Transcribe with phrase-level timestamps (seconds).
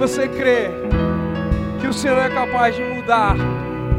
[0.00, 0.70] você crê
[1.78, 3.36] que o Senhor é capaz de mudar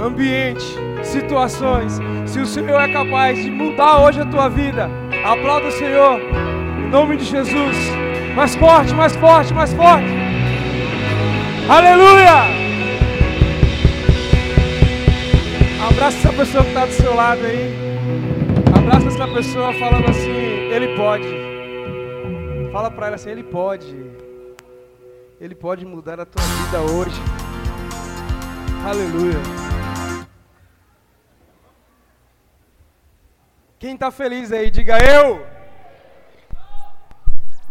[0.03, 0.65] ambiente,
[1.03, 4.89] situações, se o Senhor é capaz de mudar hoje a tua vida,
[5.23, 7.77] aplauda o Senhor, em nome de Jesus.
[8.35, 10.07] Mais forte, mais forte, mais forte.
[11.69, 12.49] Aleluia!
[15.87, 17.75] Abraça essa pessoa que está do seu lado aí.
[18.75, 21.27] Abraça essa pessoa falando assim: Ele pode.
[22.71, 24.30] Fala para ela assim: Ele pode.
[25.41, 27.19] Ele pode mudar a tua vida hoje.
[28.87, 29.39] Aleluia.
[33.79, 35.43] Quem está feliz aí, diga eu.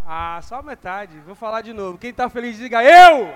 [0.05, 1.21] Ah, só metade.
[1.21, 1.97] Vou falar de novo.
[1.97, 3.33] Quem está feliz, diga eu.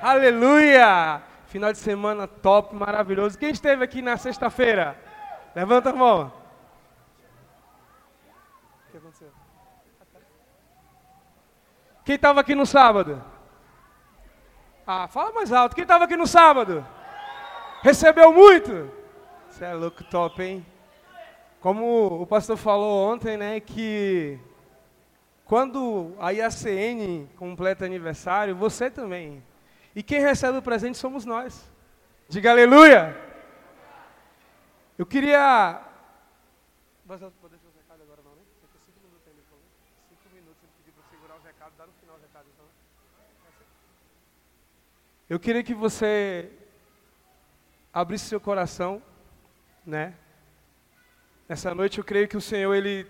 [0.00, 1.20] Aleluia.
[1.44, 3.38] Final de semana top, maravilhoso.
[3.38, 4.98] Quem esteve aqui na sexta-feira?
[5.54, 6.32] Levanta a mão.
[8.88, 9.30] O que aconteceu?
[12.06, 13.35] Quem estava aqui no sábado?
[14.88, 15.74] Ah, fala mais alto.
[15.74, 16.86] Quem estava aqui no sábado?
[17.82, 18.88] Recebeu muito?
[19.50, 20.64] Você é louco top, hein?
[21.60, 24.38] Como o pastor falou ontem, né, que
[25.44, 29.42] quando a IACN completa aniversário, você também.
[29.92, 31.68] E quem recebe o presente somos nós.
[32.28, 33.16] Diga aleluia!
[34.96, 35.82] Eu queria.
[37.04, 38.42] Mas eu vou deixar os recados agora não, né?
[38.72, 39.42] Tem cinco minutos ainda.
[40.08, 42.66] Cinco minutos ele pediu para segurar os recados, dá no final os recados então.
[45.28, 46.48] Eu queria que você
[47.92, 49.02] abrisse seu coração,
[49.84, 50.14] né?
[51.48, 53.04] Nessa noite eu creio que o Senhor ele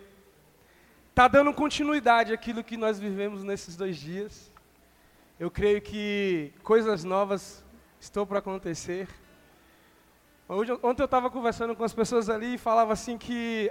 [1.11, 4.50] está dando continuidade àquilo que nós vivemos nesses dois dias.
[5.39, 7.62] Eu creio que coisas novas
[8.00, 9.06] estão para acontecer.
[10.48, 13.70] Hoje, ontem eu estava conversando com as pessoas ali e falava assim que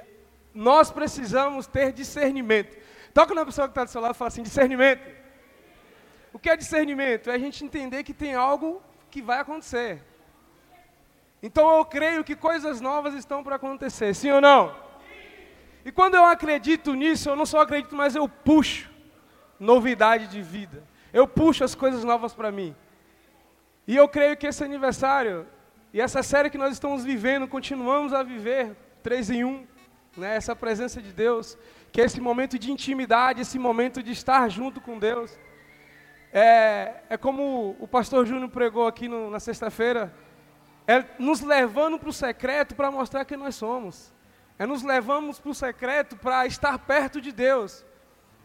[0.53, 2.77] nós precisamos ter discernimento.
[3.11, 5.24] Toca na pessoa que está do seu lado e fala assim, discernimento.
[6.35, 7.29] O que é discernimento?
[7.29, 10.03] É a gente entender que tem algo que vai acontecer.
[11.41, 14.75] Então eu creio que coisas novas estão para acontecer, sim ou não?
[15.85, 18.91] E quando eu acredito nisso, eu não só acredito, mas eu puxo
[19.57, 20.83] novidade de vida.
[21.13, 22.75] Eu puxo as coisas novas para mim.
[23.87, 25.47] E eu creio que esse aniversário
[25.93, 29.65] e essa série que nós estamos vivendo, continuamos a viver, três em um,
[30.17, 31.57] né, essa presença de Deus,
[31.93, 35.31] que é esse momento de intimidade, esse momento de estar junto com Deus.
[36.37, 40.13] É, é como o pastor Júnior pregou aqui no, na sexta-feira,
[40.85, 44.13] é nos levando para o secreto para mostrar quem nós somos.
[44.59, 47.85] É nos levamos para o secreto para estar perto de Deus.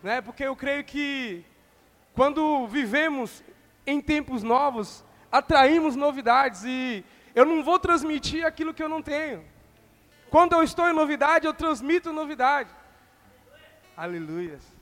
[0.05, 0.21] Né?
[0.21, 1.45] Porque eu creio que
[2.15, 3.43] quando vivemos
[3.85, 9.45] em tempos novos, atraímos novidades e eu não vou transmitir aquilo que eu não tenho.
[10.31, 12.71] Quando eu estou em novidade, eu transmito novidade.
[13.97, 14.80] Aleluias.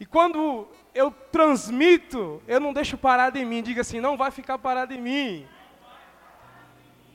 [0.00, 3.62] E quando eu transmito, eu não deixo parado em mim.
[3.62, 5.46] Diga assim, não vai ficar parado em mim.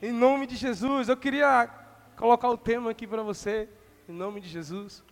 [0.00, 1.68] Em nome de Jesus, eu queria
[2.16, 3.68] colocar o tema aqui para você,
[4.08, 5.02] em nome de Jesus.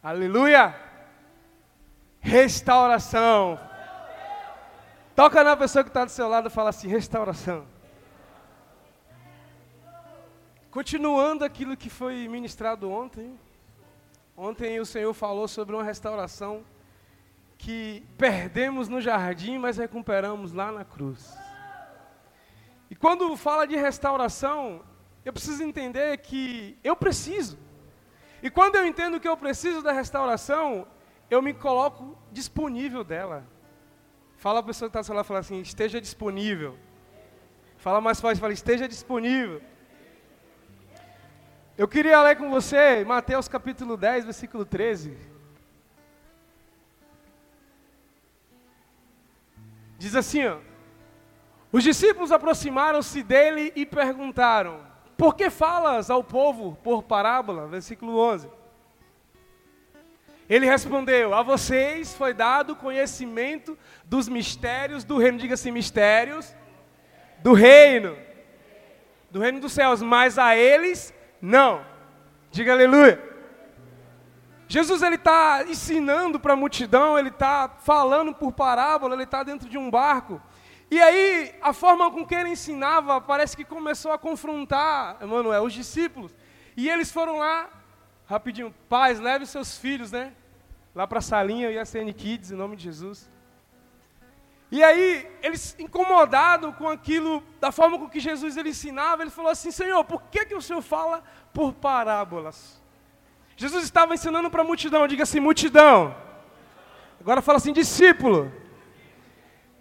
[0.00, 0.72] Aleluia!
[2.20, 3.58] Restauração.
[5.16, 7.66] Toca na pessoa que está do seu lado e fala assim: restauração.
[10.70, 13.36] Continuando aquilo que foi ministrado ontem.
[14.36, 16.64] Ontem o Senhor falou sobre uma restauração
[17.56, 21.36] que perdemos no jardim, mas recuperamos lá na cruz.
[22.90, 24.82] E quando fala de restauração,
[25.24, 27.58] eu preciso entender que eu preciso.
[28.42, 30.86] E quando eu entendo que eu preciso da restauração,
[31.30, 33.46] eu me coloco disponível dela.
[34.36, 36.76] Fala a pessoa que está lá, fala assim, esteja disponível.
[37.76, 39.62] Fala mais forte, fala, esteja disponível.
[41.76, 45.16] Eu queria ler com você Mateus capítulo 10, versículo 13.
[49.98, 50.58] Diz assim, ó.
[51.72, 54.80] Os discípulos aproximaram-se dele e perguntaram:
[55.16, 57.66] Por que falas ao povo por parábola?
[57.66, 58.48] Versículo 11.
[60.48, 65.38] Ele respondeu: A vocês foi dado conhecimento dos mistérios do reino.
[65.38, 66.54] Diga assim: mistérios
[67.42, 68.16] do reino.
[69.28, 70.00] Do reino dos céus.
[70.00, 71.13] Mas a eles
[71.44, 71.84] não.
[72.50, 73.22] Diga aleluia.
[74.66, 79.68] Jesus ele está ensinando para a multidão, ele está falando por parábola, ele está dentro
[79.68, 80.40] de um barco.
[80.90, 85.74] E aí, a forma com que ele ensinava parece que começou a confrontar, Emanuel, os
[85.74, 86.34] discípulos.
[86.74, 87.68] E eles foram lá,
[88.24, 90.32] rapidinho, pais, leve seus filhos, né?
[90.94, 93.28] Lá para a salinha e a CN Kids, em nome de Jesus.
[94.74, 99.52] E aí, eles incomodados com aquilo, da forma com que Jesus ele ensinava, ele falou
[99.52, 101.22] assim: Senhor, por que, que o Senhor fala
[101.52, 102.82] por parábolas?
[103.56, 106.12] Jesus estava ensinando para a multidão, diga assim: multidão.
[107.20, 108.52] Agora fala assim: discípulo.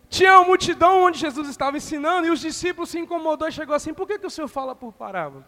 [0.10, 3.96] Tinha uma multidão onde Jesus estava ensinando e os discípulos se incomodou e chegou assim:
[3.96, 5.44] por que, que o senhor fala por parábola?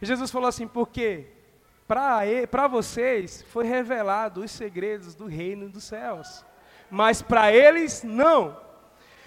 [0.00, 1.28] E Jesus falou assim: porque
[1.86, 6.44] para vocês foi revelado os segredos do reino dos céus,
[6.90, 8.60] mas para eles não.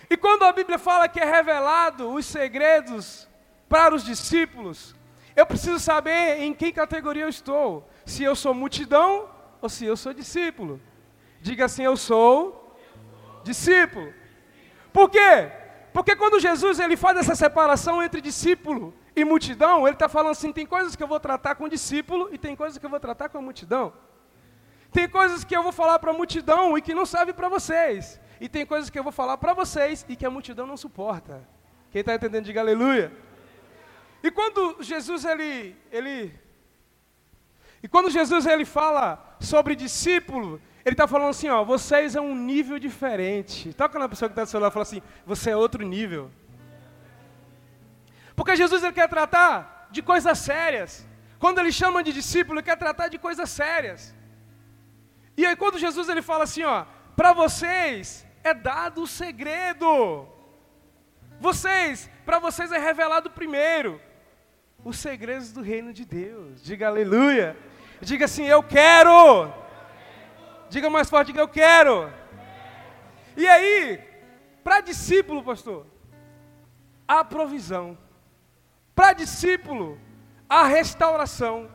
[0.10, 3.28] E quando a Bíblia fala que é revelado os segredos
[3.68, 4.96] para os discípulos,
[5.36, 7.90] eu preciso saber em que categoria eu estou.
[8.06, 9.30] Se eu sou multidão
[9.62, 10.80] ou se eu sou discípulo.
[11.42, 12.78] Diga assim: eu sou
[13.44, 14.13] discípulo.
[14.94, 15.52] Por quê?
[15.92, 20.51] Porque quando Jesus ele faz essa separação entre discípulo e multidão, ele está falando assim:
[20.51, 23.00] tem coisas que eu vou tratar com o discípulo e tem coisas que eu vou
[23.00, 23.94] tratar com a multidão.
[24.92, 28.19] Tem coisas que eu vou falar para a multidão e que não serve para vocês.
[28.40, 31.48] E tem coisas que eu vou falar para vocês e que a multidão não suporta.
[31.92, 33.12] Quem está entendendo, diga aleluia.
[34.22, 36.34] E quando Jesus ele, ele
[37.86, 42.36] e quando Jesus ele fala sobre discípulo, ele está falando assim, ó, vocês é um
[42.36, 43.72] nível diferente.
[43.76, 46.32] Toca na pessoa que está do seu lado e fala assim, você é outro nível.
[48.36, 51.08] Porque Jesus ele quer tratar de coisas sérias.
[51.38, 54.16] Quando ele chama de discípulo, ele quer tratar de coisas sérias.
[55.38, 56.86] E aí quando Jesus ele fala assim, ó,
[57.16, 60.28] para vocês é dado o segredo.
[61.40, 64.00] Vocês, para vocês é revelado primeiro
[64.84, 66.64] os segredos do reino de Deus.
[66.64, 67.58] Diga aleluia.
[68.00, 69.52] Diga assim, eu quero.
[70.70, 72.14] Diga mais forte, diga eu quero.
[73.36, 74.00] E aí,
[74.64, 75.88] para discípulo, pastor,
[77.08, 77.98] a provisão.
[78.94, 80.00] Para discípulo,
[80.48, 81.68] a restauração.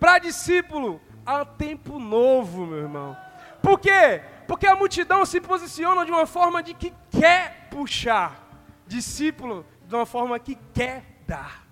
[0.00, 3.14] Para discípulo, há tempo novo, meu irmão.
[3.60, 4.22] Por quê?
[4.46, 8.42] Porque a multidão se posiciona de uma forma de que quer puxar.
[8.86, 11.66] Discípulo, de uma forma que quer dar.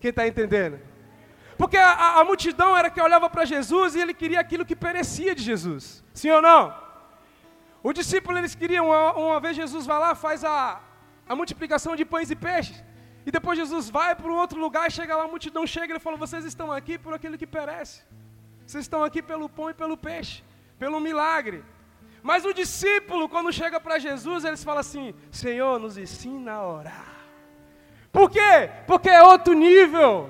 [0.00, 0.80] Quem está entendendo?
[1.56, 4.76] Porque a, a, a multidão era que olhava para Jesus e ele queria aquilo que
[4.76, 6.04] perecia de Jesus.
[6.12, 6.74] Sim ou não?
[7.82, 10.80] O discípulo eles queriam, uma, uma vez Jesus vai lá, faz a,
[11.28, 12.84] a multiplicação de pães e peixes.
[13.24, 16.00] E depois Jesus vai para um outro lugar chega lá, a multidão chega e ele
[16.00, 18.02] fala: Vocês estão aqui por aquilo que perece.
[18.66, 20.44] Vocês estão aqui pelo pão e pelo peixe,
[20.78, 21.64] pelo milagre.
[22.26, 27.14] Mas o discípulo, quando chega para Jesus, eles falam assim: Senhor, nos ensina a orar.
[28.10, 28.68] Por quê?
[28.84, 30.28] Porque é outro nível.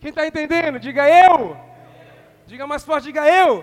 [0.00, 0.80] Quem está entendendo?
[0.80, 1.54] Diga eu.
[2.46, 3.62] Diga mais forte, diga eu.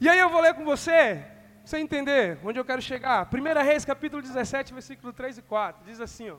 [0.00, 1.22] E aí eu vou ler com você,
[1.62, 3.28] você entender onde eu quero chegar.
[3.30, 5.84] 1 Reis, capítulo 17, versículo 3 e 4.
[5.84, 6.38] Diz assim, ó.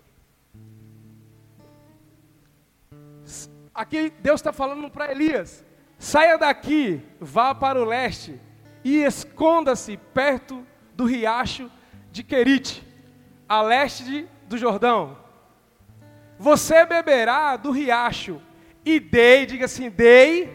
[3.76, 5.64] Aqui Deus está falando para Elias:
[6.00, 8.49] saia daqui, vá para o leste
[8.84, 11.72] e esconda-se perto do riacho
[12.12, 12.86] de Querite,
[13.48, 15.18] a leste do Jordão.
[16.38, 18.42] Você beberá do riacho
[18.86, 20.50] e dei, diga assim, dei,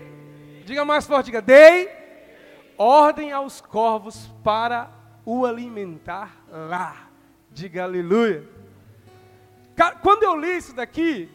[0.65, 1.88] diga mais forte, diga, dei
[2.76, 4.91] ordem aos corvos para
[5.25, 7.09] o alimentar lá.
[7.50, 8.49] Diga aleluia.
[10.03, 11.29] Quando eu li isso daqui,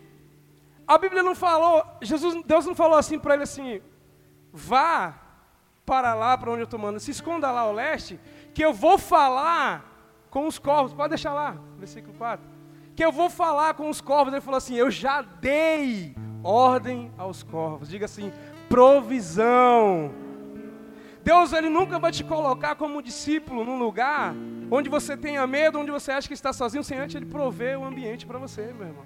[0.88, 3.82] a Bíblia não falou, Jesus, Deus não falou assim para ele assim,
[4.52, 5.29] vá
[5.90, 8.20] para lá, para onde eu estou mandando, se esconda lá ao leste,
[8.54, 9.72] que eu vou falar
[10.30, 10.94] com os corvos.
[10.94, 12.60] Pode deixar lá, versículo 4
[13.00, 14.34] que eu vou falar com os corvos.
[14.34, 16.14] Ele falou assim: Eu já dei
[16.44, 17.88] ordem aos corvos.
[17.88, 18.30] Diga assim:
[18.68, 20.12] provisão.
[21.24, 24.34] Deus ele nunca vai te colocar como discípulo num lugar
[24.70, 27.86] onde você tenha medo, onde você acha que está sozinho, sem antes ele prover o
[27.86, 29.06] ambiente para você, meu irmão.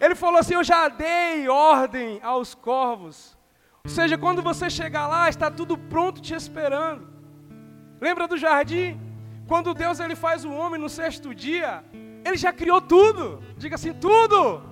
[0.00, 3.36] Ele falou assim: Eu já dei ordem aos corvos.
[3.84, 7.08] Ou seja, quando você chegar lá, está tudo pronto te esperando.
[8.00, 9.00] Lembra do jardim?
[9.46, 11.84] Quando Deus ele faz o homem no sexto dia,
[12.24, 13.42] ele já criou tudo.
[13.56, 14.62] Diga assim, tudo.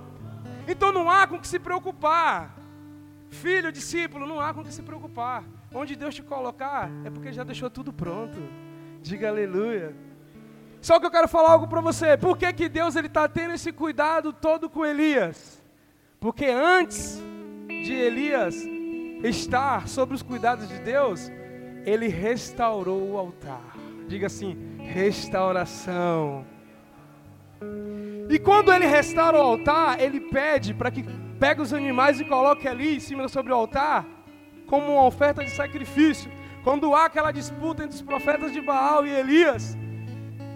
[0.67, 2.57] Então não há com que se preocupar.
[3.31, 5.43] Filho, discípulo, não há com que se preocupar.
[5.75, 8.39] Onde Deus te colocar é porque já deixou tudo pronto.
[9.03, 9.95] Diga aleluia.
[10.81, 12.17] Só que eu quero falar algo para você.
[12.17, 15.61] Por que, que Deus ele está tendo esse cuidado todo com Elias?
[16.21, 17.21] Porque antes
[17.69, 18.55] de Elias
[19.23, 21.31] estar sobre os cuidados de Deus,
[21.85, 23.77] ele restaurou o altar.
[24.09, 26.45] Diga assim: restauração.
[28.29, 31.05] E quando ele restaura o altar, ele pede para que
[31.39, 34.07] pegue os animais e coloque ali em cima sobre o altar,
[34.67, 36.31] como uma oferta de sacrifício.
[36.63, 39.77] Quando há aquela disputa entre os profetas de Baal e Elias,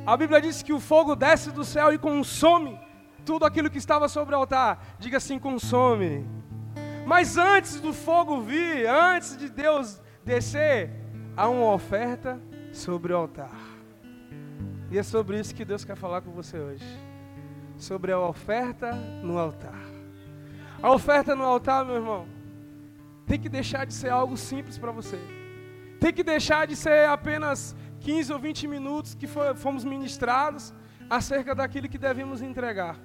[0.07, 2.79] a Bíblia diz que o fogo desce do céu e consome
[3.25, 4.97] tudo aquilo que estava sobre o altar.
[4.99, 6.27] Diga assim: consome.
[7.07, 10.91] Mas antes do fogo vir, antes de Deus descer,
[11.37, 12.41] há uma oferta
[12.73, 13.55] sobre o altar.
[14.91, 16.85] E é sobre isso que Deus quer falar com você hoje.
[17.77, 18.93] Sobre a oferta
[19.23, 19.83] no altar.
[20.83, 22.27] A oferta no altar, meu irmão,
[23.27, 25.19] tem que deixar de ser algo simples para você.
[26.01, 30.75] tem que deixar de ser apenas 15 ou 20 minutos que fomos ministrados
[31.09, 32.99] acerca daquilo que devemos entregar.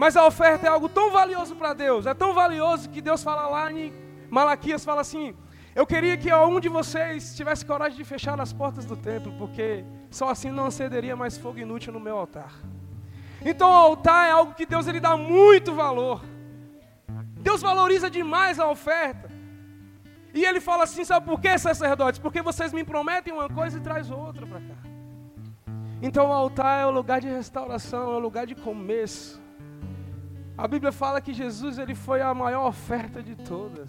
[0.00, 3.46] Mas a oferta é algo tão valioso para Deus, é tão valioso que Deus fala
[3.48, 3.92] lá em
[4.30, 5.36] Malaquias, fala assim,
[5.74, 9.84] eu queria que algum de vocês tivesse coragem de fechar as portas do templo, porque
[10.10, 12.50] só assim não acederia mais fogo inútil no meu altar.
[13.44, 16.24] Então o altar é algo que Deus ele dá muito valor.
[17.36, 19.30] Deus valoriza demais a oferta.
[20.32, 22.18] E ele fala assim, sabe por quê, sacerdotes?
[22.18, 24.78] Porque vocês me prometem uma coisa e traz outra para cá.
[26.00, 29.49] Então o altar é o lugar de restauração, é o lugar de começo.
[30.60, 33.88] A Bíblia fala que Jesus ele foi a maior oferta de todas.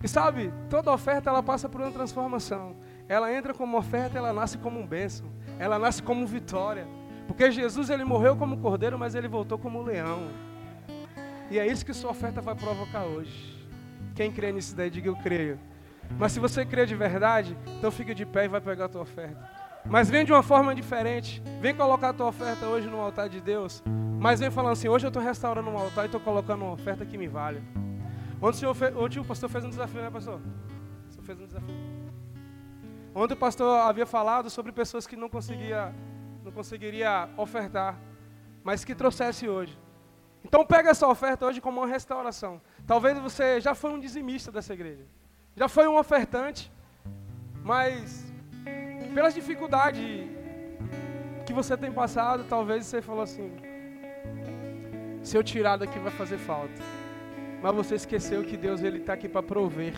[0.00, 2.76] E sabe, toda oferta ela passa por uma transformação.
[3.08, 5.26] Ela entra como oferta, ela nasce como um bênção.
[5.58, 6.86] Ela nasce como vitória.
[7.26, 10.28] Porque Jesus ele morreu como cordeiro, mas ele voltou como leão.
[11.50, 13.68] E é isso que sua oferta vai provocar hoje.
[14.14, 15.58] Quem crê nisso daí, diga eu creio.
[16.16, 19.02] Mas se você crê de verdade, então fica de pé e vai pegar a tua
[19.02, 19.57] oferta.
[19.90, 21.42] Mas vem de uma forma diferente.
[21.60, 23.82] Vem colocar a tua oferta hoje no altar de Deus.
[24.18, 27.06] Mas vem falando assim, hoje eu estou restaurando um altar e estou colocando uma oferta
[27.06, 27.62] que me vale.
[28.40, 28.70] Ontem o,
[29.02, 30.40] ontem o pastor fez um desafio, né, pastor?
[31.08, 31.74] O senhor fez um desafio.
[33.14, 35.94] Ontem o pastor havia falado sobre pessoas que não conseguia,
[36.44, 37.98] não conseguiria ofertar,
[38.62, 39.76] mas que trouxesse hoje.
[40.44, 42.60] Então pega essa oferta hoje como uma restauração.
[42.86, 45.06] Talvez você já foi um dizimista dessa igreja,
[45.56, 46.70] já foi um ofertante,
[47.64, 48.27] mas
[49.08, 50.28] pelas dificuldades
[51.46, 53.50] que você tem passado, talvez você falou assim:
[55.22, 56.82] se eu tirar daqui vai fazer falta.
[57.62, 59.94] Mas você esqueceu que Deus ele está aqui para prover.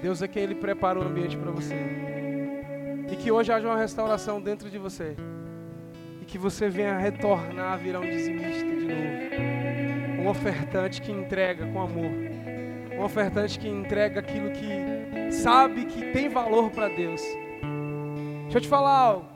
[0.00, 1.74] Deus é quem ele preparou o ambiente para você.
[3.10, 5.16] E que hoje haja uma restauração dentro de você.
[6.20, 10.22] E que você venha retornar a virar um dizimista de novo.
[10.22, 12.10] Um ofertante que entrega com amor.
[12.96, 17.22] Um ofertante que entrega aquilo que sabe que tem valor para Deus.
[18.48, 19.26] Deixa eu te falar algo.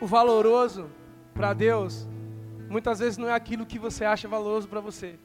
[0.00, 0.90] O valoroso
[1.32, 2.08] para Deus
[2.68, 5.20] muitas vezes não é aquilo que você acha valoroso para você.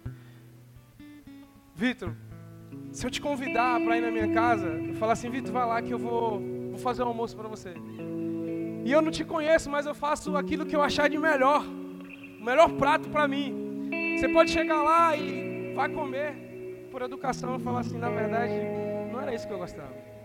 [1.73, 2.13] Vitor,
[2.91, 5.81] se eu te convidar para ir na minha casa, eu falar assim, Vitor, vai lá
[5.81, 7.73] que eu vou, vou fazer um almoço para você.
[8.85, 12.45] E eu não te conheço, mas eu faço aquilo que eu achar de melhor, o
[12.45, 13.89] melhor prato para mim.
[14.19, 18.53] Você pode chegar lá e vai comer por educação e falar assim, na verdade,
[19.11, 20.16] não era isso que eu gostava.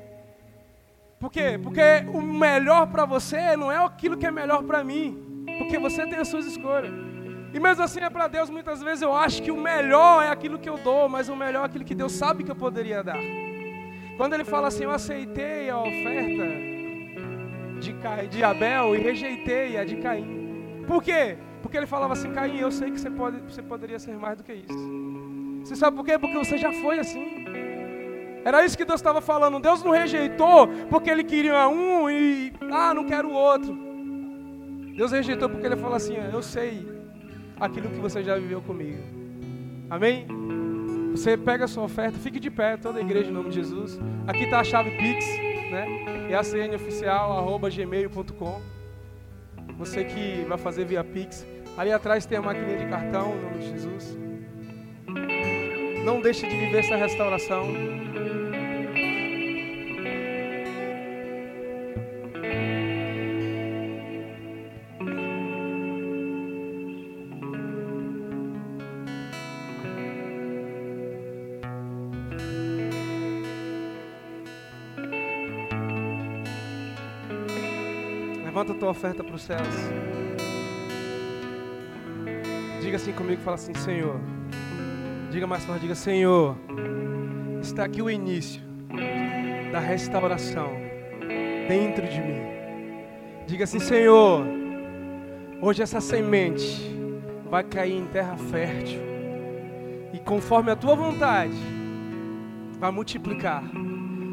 [1.22, 1.56] Por quê?
[1.62, 1.80] Porque
[2.12, 6.18] o melhor para você não é aquilo que é melhor para mim, porque você tem
[6.18, 6.92] as suas escolhas.
[7.54, 10.58] E mesmo assim é para Deus, muitas vezes eu acho que o melhor é aquilo
[10.58, 13.20] que eu dou, mas o melhor é aquilo que Deus sabe que eu poderia dar.
[14.16, 16.44] Quando ele fala assim, eu aceitei a oferta
[17.78, 20.82] de, de Abel e rejeitei a de Caim.
[20.88, 21.38] Por quê?
[21.62, 24.42] Porque ele falava assim, Caim, eu sei que você, pode, você poderia ser mais do
[24.42, 24.90] que isso.
[25.64, 26.18] Você sabe por quê?
[26.18, 27.41] Porque você já foi assim.
[28.44, 29.60] Era isso que Deus estava falando.
[29.60, 33.76] Deus não rejeitou porque ele queria um e, ah, não quero o outro.
[34.96, 36.86] Deus rejeitou porque ele falou assim, eu sei
[37.58, 39.02] aquilo que você já viveu comigo.
[39.88, 40.26] Amém?
[41.12, 44.00] Você pega a sua oferta, fique de pé, toda a igreja em nome de Jesus.
[44.26, 45.26] Aqui está a chave Pix,
[45.70, 45.86] né?
[46.30, 48.60] É a oficial, arroba gmail.com.
[49.76, 51.46] Você que vai fazer via Pix.
[51.76, 54.18] Ali atrás tem a maquininha de cartão, em nome de Jesus.
[56.04, 57.66] Não deixe de viver essa restauração.
[78.44, 79.60] Levanta a tua oferta para os céus.
[82.82, 84.20] Diga assim comigo, fala assim, Senhor.
[85.30, 86.54] Diga mais forte, diga, Senhor.
[87.62, 88.60] Está aqui o início
[89.70, 90.72] da restauração
[91.68, 92.42] dentro de mim.
[93.46, 94.44] Diga assim, Senhor.
[95.60, 96.90] Hoje essa semente
[97.48, 99.00] vai cair em terra fértil.
[100.12, 101.56] E conforme a tua vontade,
[102.80, 103.62] vai multiplicar.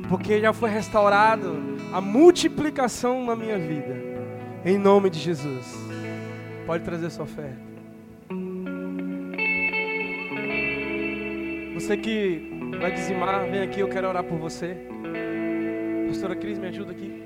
[0.10, 1.56] Porque já foi restaurado
[1.94, 3.96] a multiplicação na minha vida.
[4.66, 5.78] Em nome de Jesus.
[6.66, 7.54] Pode trazer sua fé.
[11.76, 14.78] Você que vai dizimar, vem aqui, eu quero orar por você.
[16.08, 17.24] Pastora Cris, me ajuda aqui.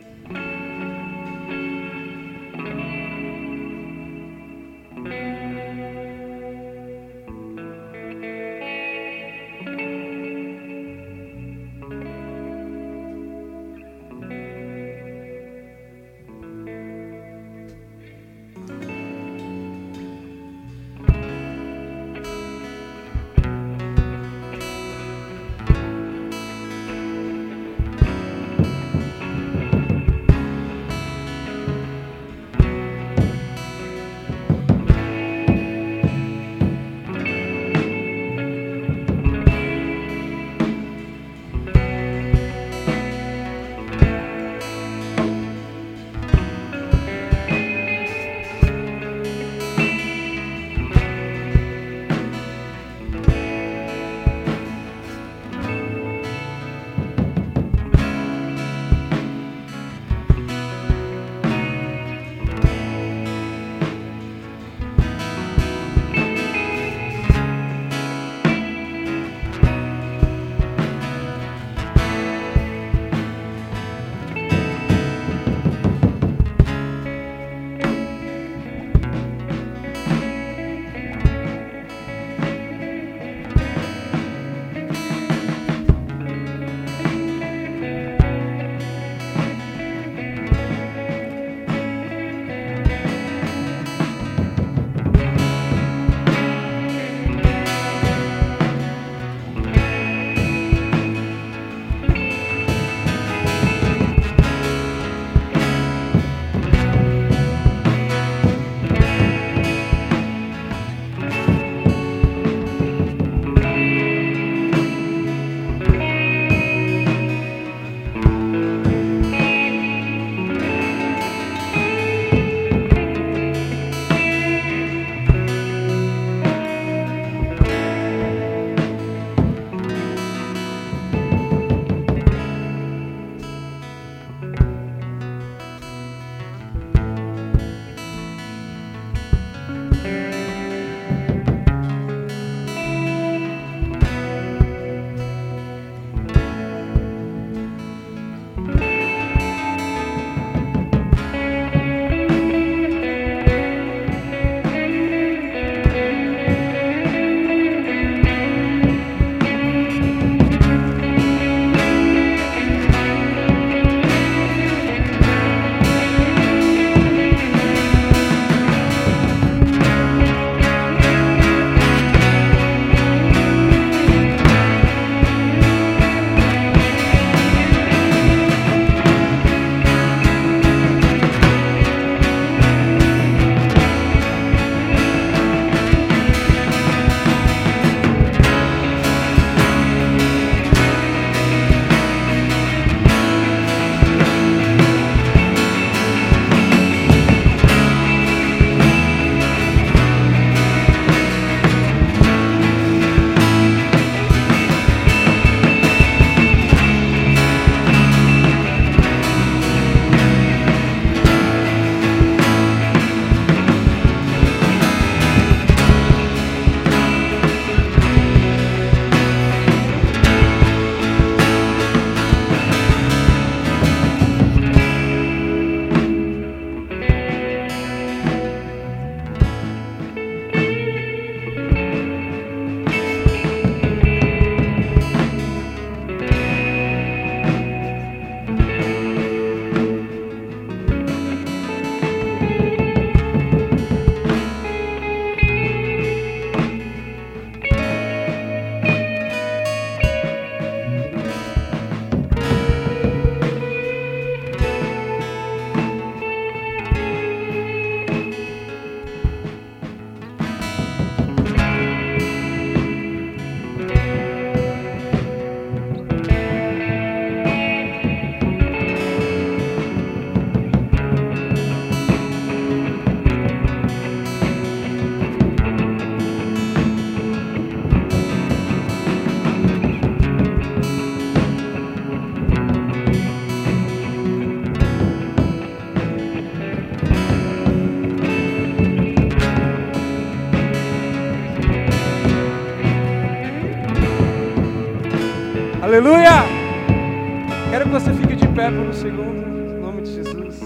[298.63, 300.57] Pé por um segundo, em nome de Jesus.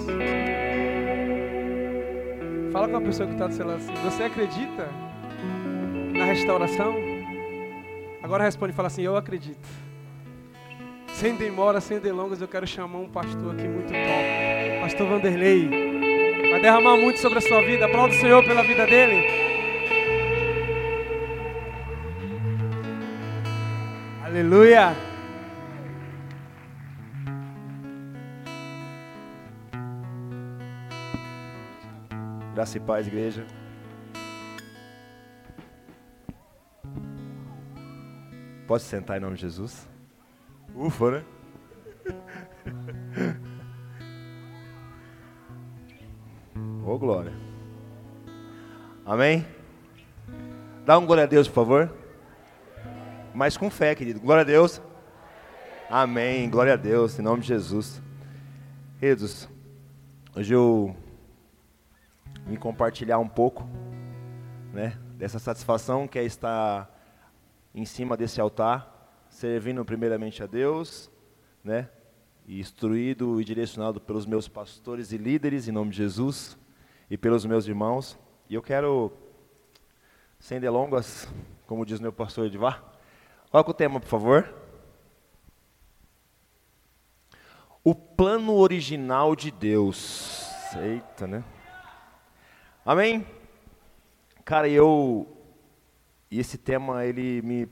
[2.71, 3.93] Fala com a pessoa que está do seu lado assim.
[4.03, 4.87] Você acredita
[6.15, 6.93] na restauração?
[8.21, 9.67] Agora responde e fala assim: Eu acredito.
[11.13, 14.81] Sem demora, sem delongas, eu quero chamar um pastor aqui muito top.
[14.81, 15.67] Pastor Vanderlei.
[16.51, 17.85] Vai derramar muito sobre a sua vida.
[17.85, 19.25] Aplauda o Senhor pela vida dele.
[24.23, 25.06] Aleluia.
[32.57, 33.45] Graça e paz, igreja.
[38.65, 39.87] Pode sentar em nome de Jesus?
[40.75, 41.23] Ufa, né?
[46.83, 47.31] Ô oh, glória.
[49.05, 49.45] Amém?
[50.83, 51.93] Dá um glória a Deus, por favor.
[53.35, 54.19] Mas com fé, querido.
[54.19, 54.81] Glória a Deus.
[55.87, 56.49] Amém.
[56.49, 58.01] Glória a Deus, em nome de Jesus.
[58.99, 59.47] Queridos,
[60.35, 60.95] hoje eu
[62.47, 63.67] vim compartilhar um pouco,
[64.73, 66.89] né, dessa satisfação que é estar
[67.75, 71.11] em cima desse altar, servindo primeiramente a Deus,
[71.61, 71.89] né,
[72.45, 76.57] e instruído e direcionado pelos meus pastores e líderes, em nome de Jesus,
[77.09, 78.17] e pelos meus irmãos.
[78.49, 79.11] E eu quero,
[80.39, 81.27] sem delongas,
[81.65, 82.81] como diz meu pastor Edvar,
[83.51, 84.55] coloca o tema, por favor.
[87.83, 90.47] O plano original de Deus.
[90.77, 91.43] Eita, né?
[92.87, 93.27] Amém?
[94.45, 95.27] Cara, eu
[96.31, 97.67] e esse tema, ele me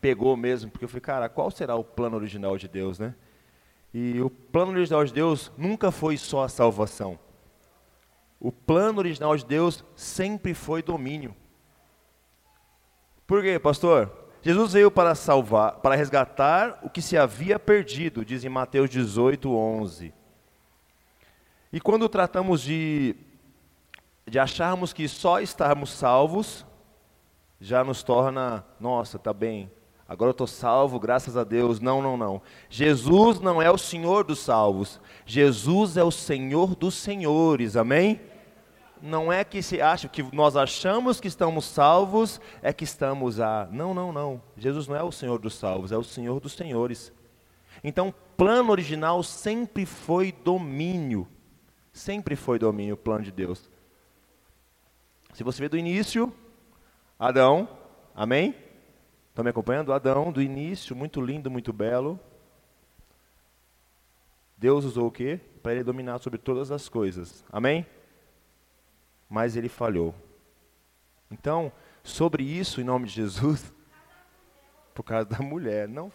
[0.00, 3.14] pegou mesmo, porque eu falei, cara, qual será o plano original de Deus, né?
[3.94, 7.16] E o plano original de Deus nunca foi só a salvação.
[8.40, 11.32] O plano original de Deus sempre foi domínio.
[13.24, 14.10] Por quê, pastor?
[14.42, 19.48] Jesus veio para salvar, para resgatar o que se havia perdido, diz em Mateus 18,
[19.48, 20.12] 11.
[21.72, 23.14] E quando tratamos de,
[24.28, 26.66] de acharmos que só estarmos salvos,
[27.60, 29.70] já nos torna, nossa, tá bem,
[30.08, 31.80] agora eu estou salvo, graças a Deus.
[31.80, 32.42] Não, não, não.
[32.68, 38.20] Jesus não é o Senhor dos salvos, Jesus é o Senhor dos senhores, amém?
[39.00, 43.68] Não é que se acha que nós achamos que estamos salvos, é que estamos a.
[43.70, 44.42] Não, não, não.
[44.56, 47.12] Jesus não é o Senhor dos salvos, é o Senhor dos senhores.
[47.84, 51.28] Então, plano original sempre foi domínio.
[51.92, 53.70] Sempre foi domínio o plano de Deus.
[55.36, 56.32] Se você vê do início,
[57.18, 57.68] Adão,
[58.14, 58.54] amém?
[59.28, 59.92] Estão me acompanhando?
[59.92, 62.18] Adão, do início, muito lindo, muito belo.
[64.56, 65.38] Deus usou o quê?
[65.62, 67.44] Para ele dominar sobre todas as coisas.
[67.52, 67.84] Amém?
[69.28, 70.14] Mas ele falhou.
[71.30, 71.70] Então,
[72.02, 73.74] sobre isso, em nome de Jesus,
[74.94, 76.10] por causa da mulher, não,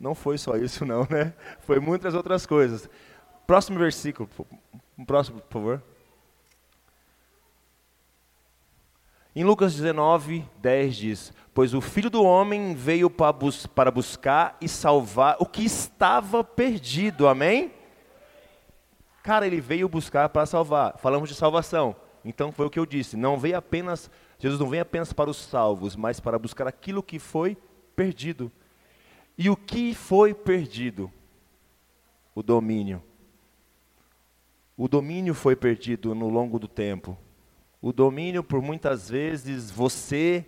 [0.00, 1.32] não foi só isso não, né?
[1.60, 2.90] Foi muitas outras coisas.
[3.46, 4.28] Próximo versículo,
[5.06, 5.93] próximo, por favor.
[9.36, 15.36] Em Lucas 19, 10 diz: Pois o filho do homem veio para buscar e salvar
[15.40, 17.72] o que estava perdido, amém?
[19.24, 20.98] Cara, ele veio buscar para salvar.
[20.98, 21.96] Falamos de salvação.
[22.24, 25.36] Então foi o que eu disse: não veio apenas, Jesus não vem apenas para os
[25.36, 27.56] salvos, mas para buscar aquilo que foi
[27.96, 28.52] perdido.
[29.36, 31.10] E o que foi perdido?
[32.34, 33.02] O domínio.
[34.76, 37.18] O domínio foi perdido no longo do tempo.
[37.84, 40.42] O domínio, por muitas vezes, você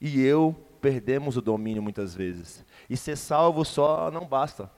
[0.00, 2.64] e eu perdemos o domínio muitas vezes.
[2.90, 4.68] E ser salvo só não basta.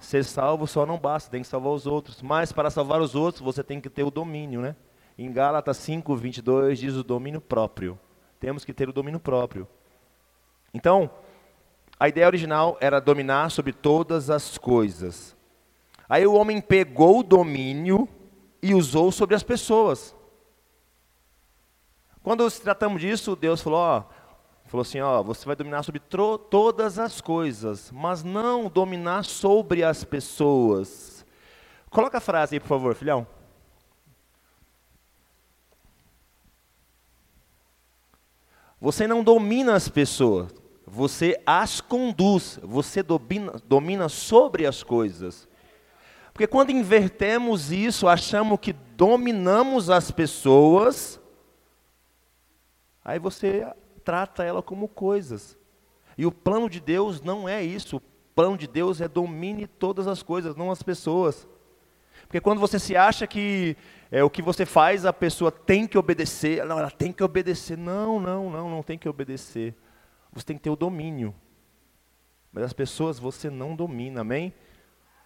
[0.00, 2.20] Ser salvo só não basta, tem que salvar os outros.
[2.20, 4.74] Mas para salvar os outros, você tem que ter o domínio, né?
[5.16, 7.96] Em Gálatas 5, 22 diz o domínio próprio.
[8.40, 9.68] Temos que ter o domínio próprio.
[10.74, 11.08] Então,
[11.96, 15.36] a ideia original era dominar sobre todas as coisas.
[16.08, 18.08] Aí o homem pegou o domínio
[18.66, 20.12] e usou sobre as pessoas.
[22.20, 24.04] Quando se tratamos disso, Deus falou, ó,
[24.64, 30.02] falou assim, ó, você vai dominar sobre todas as coisas, mas não dominar sobre as
[30.02, 31.24] pessoas.
[31.88, 33.24] Coloca a frase aí, por favor, filhão.
[38.80, 40.52] Você não domina as pessoas,
[40.84, 45.48] você as conduz, você domina, domina sobre as coisas.
[46.36, 51.18] Porque quando invertemos isso, achamos que dominamos as pessoas,
[53.02, 53.66] aí você
[54.04, 55.56] trata ela como coisas.
[56.18, 57.96] E o plano de Deus não é isso.
[57.96, 58.02] O
[58.34, 61.48] plano de Deus é domine todas as coisas, não as pessoas.
[62.24, 63.74] Porque quando você se acha que
[64.10, 67.78] é, o que você faz, a pessoa tem que obedecer, não, ela tem que obedecer.
[67.78, 69.74] Não, não, não, não tem que obedecer.
[70.34, 71.34] Você tem que ter o domínio.
[72.52, 74.52] Mas as pessoas você não domina, amém?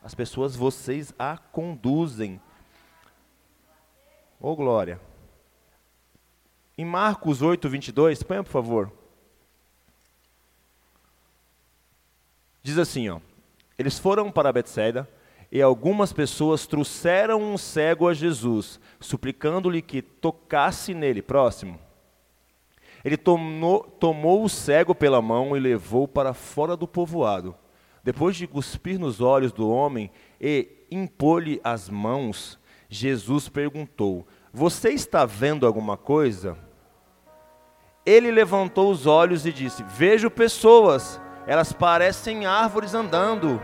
[0.03, 2.41] As pessoas vocês a conduzem.
[4.41, 5.01] Ô oh, glória.
[6.77, 8.93] Em Marcos 8, 22, põe por favor.
[12.63, 13.21] Diz assim, ó.
[13.79, 15.09] Eles foram para Betsaida
[15.53, 21.21] e algumas pessoas trouxeram um cego a Jesus, suplicando-lhe que tocasse nele.
[21.21, 21.79] Próximo.
[23.05, 27.55] Ele tomou, tomou o cego pela mão e levou para fora do povoado.
[28.03, 30.11] Depois de cuspir nos olhos do homem
[30.41, 32.59] e impor-lhe as mãos,
[32.89, 36.57] Jesus perguntou: Você está vendo alguma coisa?
[38.05, 43.61] Ele levantou os olhos e disse: Vejo pessoas, elas parecem árvores andando.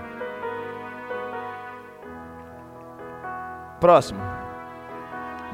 [3.80, 4.35] Próximo.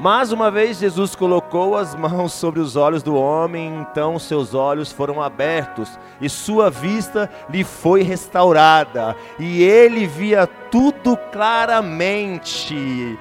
[0.03, 4.91] Mais uma vez Jesus colocou as mãos sobre os olhos do homem, então seus olhos
[4.91, 13.17] foram abertos e sua vista lhe foi restaurada, e ele via tudo claramente.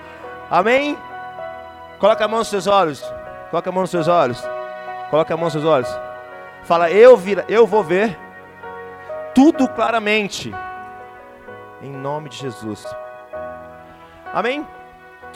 [0.50, 0.98] Amém?
[2.00, 3.00] Coloca a mão nos seus olhos.
[3.48, 4.44] Coloca a mão nos seus olhos.
[5.08, 6.00] Coloca a mão nos seus olhos.
[6.64, 8.18] Fala, eu, vira, eu vou ver
[9.32, 10.52] tudo claramente.
[11.80, 12.84] Em nome de Jesus.
[14.34, 14.66] Amém?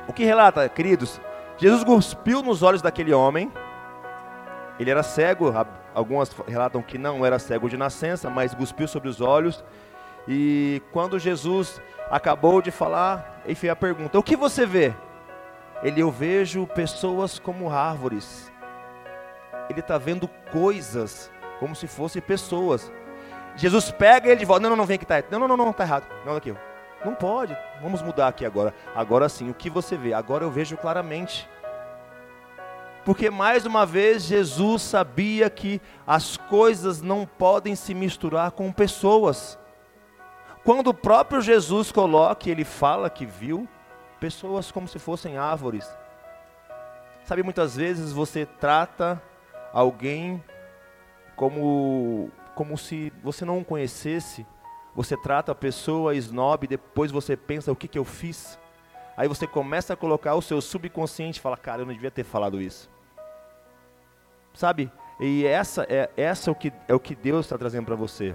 [0.08, 1.20] O que relata, queridos?
[1.58, 3.50] Jesus cuspiu nos olhos daquele homem.
[4.78, 5.54] Ele era cego,
[5.94, 9.64] algumas relatam que não era cego de nascença, mas cuspiu sobre os olhos.
[10.28, 14.94] E quando Jesus acabou de falar, ele fez a pergunta: O que você vê?
[15.82, 18.52] Ele, eu vejo pessoas como árvores.
[19.68, 22.92] Ele está vendo coisas como se fossem pessoas.
[23.56, 24.62] Jesus pega ele de volta.
[24.62, 25.22] Não, não, não, vem aqui, tá.
[25.30, 26.06] Não, não, não, não, tá errado.
[26.24, 26.54] Não, aqui.
[27.04, 27.56] Não pode.
[27.80, 28.74] Vamos mudar aqui agora.
[28.94, 30.12] Agora sim, o que você vê?
[30.12, 31.48] Agora eu vejo claramente.
[33.04, 39.56] Porque mais uma vez Jesus sabia que as coisas não podem se misturar com pessoas.
[40.64, 43.68] Quando o próprio Jesus coloca, ele fala que viu
[44.18, 45.88] pessoas como se fossem árvores.
[47.22, 49.22] Sabe, muitas vezes você trata
[49.72, 50.42] alguém
[51.36, 54.46] como como se você não o conhecesse.
[54.96, 58.58] Você trata a pessoa snob, depois você pensa o que que eu fiz.
[59.14, 62.24] Aí você começa a colocar o seu subconsciente e fala, cara, eu não devia ter
[62.24, 62.90] falado isso.
[64.54, 64.90] Sabe?
[65.20, 68.34] E essa é, essa é, o, que, é o que Deus está trazendo para você.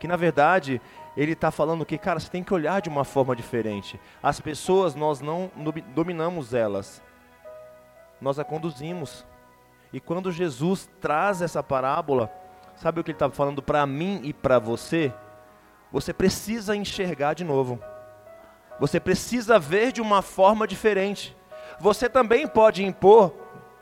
[0.00, 0.80] Que na verdade,
[1.16, 4.00] Ele está falando que, cara, você tem que olhar de uma forma diferente.
[4.20, 5.52] As pessoas, nós não
[5.94, 7.00] dominamos elas,
[8.20, 9.24] nós a conduzimos.
[9.92, 12.28] E quando Jesus traz essa parábola,
[12.74, 15.14] sabe o que Ele está falando para mim e para você?
[15.92, 17.78] Você precisa enxergar de novo.
[18.78, 21.36] Você precisa ver de uma forma diferente.
[21.80, 23.34] Você também pode impor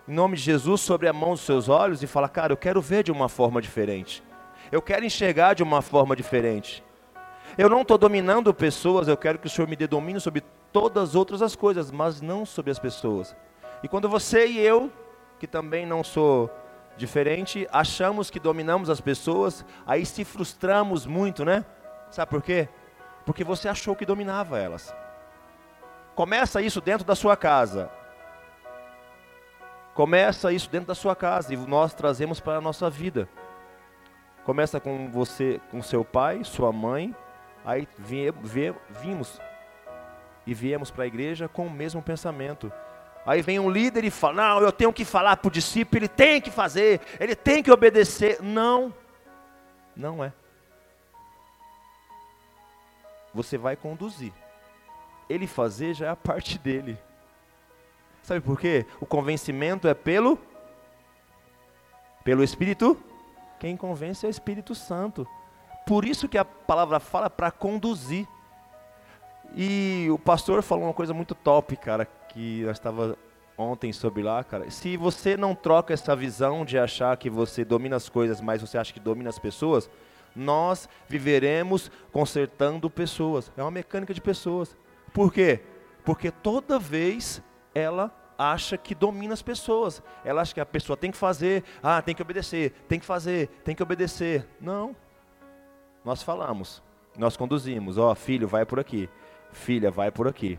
[0.09, 2.81] em nome de Jesus, sobre a mão dos seus olhos e fala: Cara, eu quero
[2.81, 4.23] ver de uma forma diferente.
[4.73, 6.83] Eu quero enxergar de uma forma diferente.
[7.59, 10.43] Eu não estou dominando pessoas, eu quero que o Senhor me dê domínio sobre
[10.73, 13.37] todas as outras as coisas, mas não sobre as pessoas.
[13.83, 14.91] E quando você e eu,
[15.39, 16.51] que também não sou
[16.97, 21.65] diferente, achamos que dominamos as pessoas, aí se frustramos muito, né?
[22.11, 22.69] Sabe por quê?
[23.25, 24.95] Porque você achou que dominava elas.
[26.15, 27.91] Começa isso dentro da sua casa.
[29.95, 33.29] Começa isso dentro da sua casa e nós trazemos para a nossa vida.
[34.45, 37.15] Começa com você, com seu pai, sua mãe,
[37.65, 39.41] aí vimos
[40.47, 42.73] e viemos para a igreja com o mesmo pensamento.
[43.27, 46.09] Aí vem um líder e fala: Não, eu tenho que falar para o discípulo, ele
[46.09, 48.41] tem que fazer, ele tem que obedecer.
[48.41, 48.95] Não,
[49.95, 50.33] não é.
[53.39, 54.33] Você vai conduzir.
[55.31, 56.99] Ele fazer já é a parte dele.
[58.21, 58.85] Sabe por quê?
[59.01, 60.37] O convencimento é pelo
[62.25, 62.97] pelo Espírito.
[63.61, 65.25] Quem convence é o Espírito Santo.
[65.87, 68.27] Por isso que a palavra fala para conduzir.
[69.55, 73.17] E o pastor falou uma coisa muito top, cara, que eu estava
[73.57, 74.69] ontem sobre lá, cara.
[74.69, 78.77] Se você não troca essa visão de achar que você domina as coisas, mas você
[78.77, 79.89] acha que domina as pessoas,
[80.39, 83.53] nós viveremos consertando pessoas.
[83.57, 84.77] É uma mecânica de pessoas.
[85.13, 85.61] Por quê?
[86.05, 87.43] Porque toda vez
[87.75, 90.01] ela acha que domina as pessoas.
[90.25, 93.49] Ela acha que a pessoa tem que fazer, ah, tem que obedecer, tem que fazer,
[93.65, 94.47] tem que obedecer.
[94.61, 94.95] Não.
[96.05, 96.83] Nós falamos,
[97.19, 99.11] nós conduzimos, ó, oh, filho, vai por aqui.
[99.53, 100.59] Filha, vai por aqui.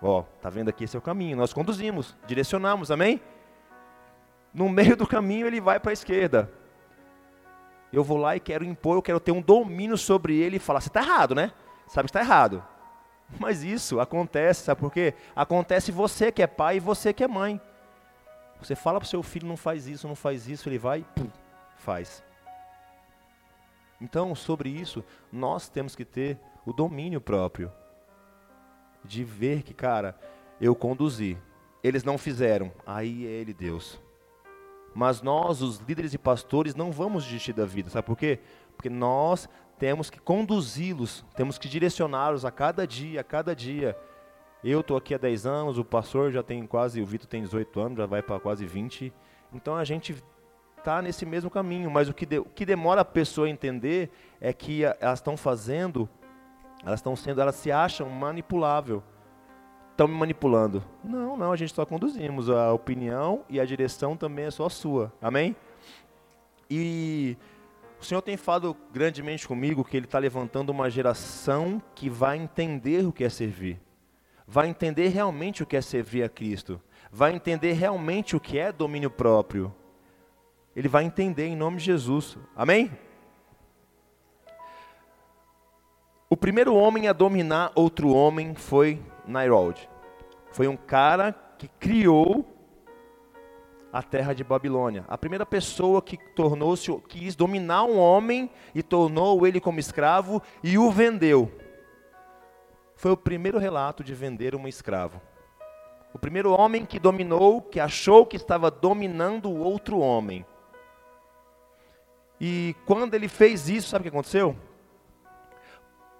[0.00, 1.36] Ó, oh, tá vendo aqui esse é o caminho.
[1.36, 3.20] Nós conduzimos, direcionamos, amém?
[4.54, 6.61] No meio do caminho ele vai para a esquerda.
[7.92, 10.80] Eu vou lá e quero impor, eu quero ter um domínio sobre ele e falar,
[10.80, 11.52] você está errado, né?
[11.86, 12.64] Sabe que está errado.
[13.38, 15.14] Mas isso acontece, sabe por quê?
[15.36, 17.60] Acontece você que é pai e você que é mãe.
[18.60, 21.28] Você fala para o seu filho, não faz isso, não faz isso, ele vai pum,
[21.76, 22.22] faz.
[24.00, 27.72] Então, sobre isso, nós temos que ter o domínio próprio.
[29.04, 30.18] De ver que, cara,
[30.60, 31.36] eu conduzi.
[31.82, 32.72] Eles não fizeram.
[32.86, 34.00] Aí é ele Deus.
[34.94, 37.90] Mas nós, os líderes e pastores, não vamos desistir da vida.
[37.90, 38.40] Sabe por quê?
[38.76, 43.96] Porque nós temos que conduzi-los, temos que direcioná-los a cada dia, a cada dia.
[44.62, 47.80] Eu estou aqui há 10 anos, o pastor já tem quase, o Vitor tem 18
[47.80, 49.12] anos, já vai para quase 20.
[49.52, 50.22] Então a gente
[50.78, 54.10] está nesse mesmo caminho, mas o que, de, o que demora a pessoa a entender
[54.40, 56.08] é que elas estão fazendo,
[56.84, 59.02] elas estão sendo, elas se acham manipulável.
[59.92, 60.82] Estão me manipulando.
[61.04, 62.50] Não, não, a gente só conduzimos.
[62.50, 65.12] A opinião e a direção também é só sua.
[65.22, 65.54] Amém?
[66.68, 67.36] E
[68.00, 73.06] o Senhor tem falado grandemente comigo que Ele está levantando uma geração que vai entender
[73.06, 73.80] o que é servir.
[74.46, 76.80] Vai entender realmente o que é servir a Cristo.
[77.10, 79.72] Vai entender realmente o que é domínio próprio
[80.74, 82.36] ele vai entender em nome de Jesus.
[82.56, 82.90] Amém?
[86.30, 89.88] O primeiro homem a dominar outro homem foi Nairod.
[90.50, 92.44] Foi um cara que criou
[93.92, 95.04] a terra de Babilônia.
[95.06, 100.78] A primeira pessoa que tornou-se, quis dominar um homem e tornou ele como escravo e
[100.78, 101.50] o vendeu.
[102.96, 105.20] Foi o primeiro relato de vender um escravo.
[106.14, 110.44] O primeiro homem que dominou, que achou que estava dominando o outro homem.
[112.40, 114.56] E quando ele fez isso, sabe o que aconteceu?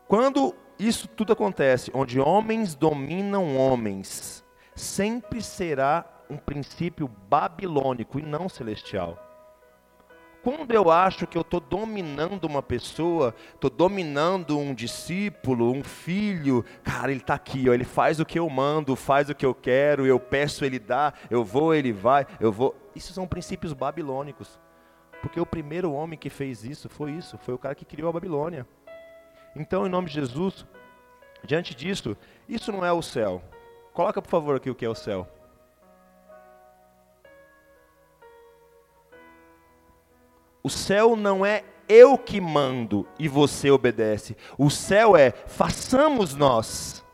[0.06, 0.54] Quando
[0.86, 9.18] isso tudo acontece, onde homens dominam homens, sempre será um princípio babilônico e não celestial.
[10.42, 16.64] Quando eu acho que eu estou dominando uma pessoa, estou dominando um discípulo, um filho,
[16.82, 19.54] cara, ele está aqui, ó, ele faz o que eu mando, faz o que eu
[19.54, 22.74] quero, eu peço, ele dá, eu vou, ele vai, eu vou.
[22.92, 24.58] Isso são princípios babilônicos.
[25.22, 28.12] Porque o primeiro homem que fez isso foi isso, foi o cara que criou a
[28.12, 28.66] Babilônia.
[29.54, 30.66] Então, em nome de Jesus,
[31.44, 32.16] diante disso,
[32.48, 33.42] isso não é o céu.
[33.92, 35.28] Coloca, por favor, aqui o que é o céu.
[40.62, 44.36] O céu não é eu que mando e você obedece.
[44.56, 47.04] O céu é façamos nós.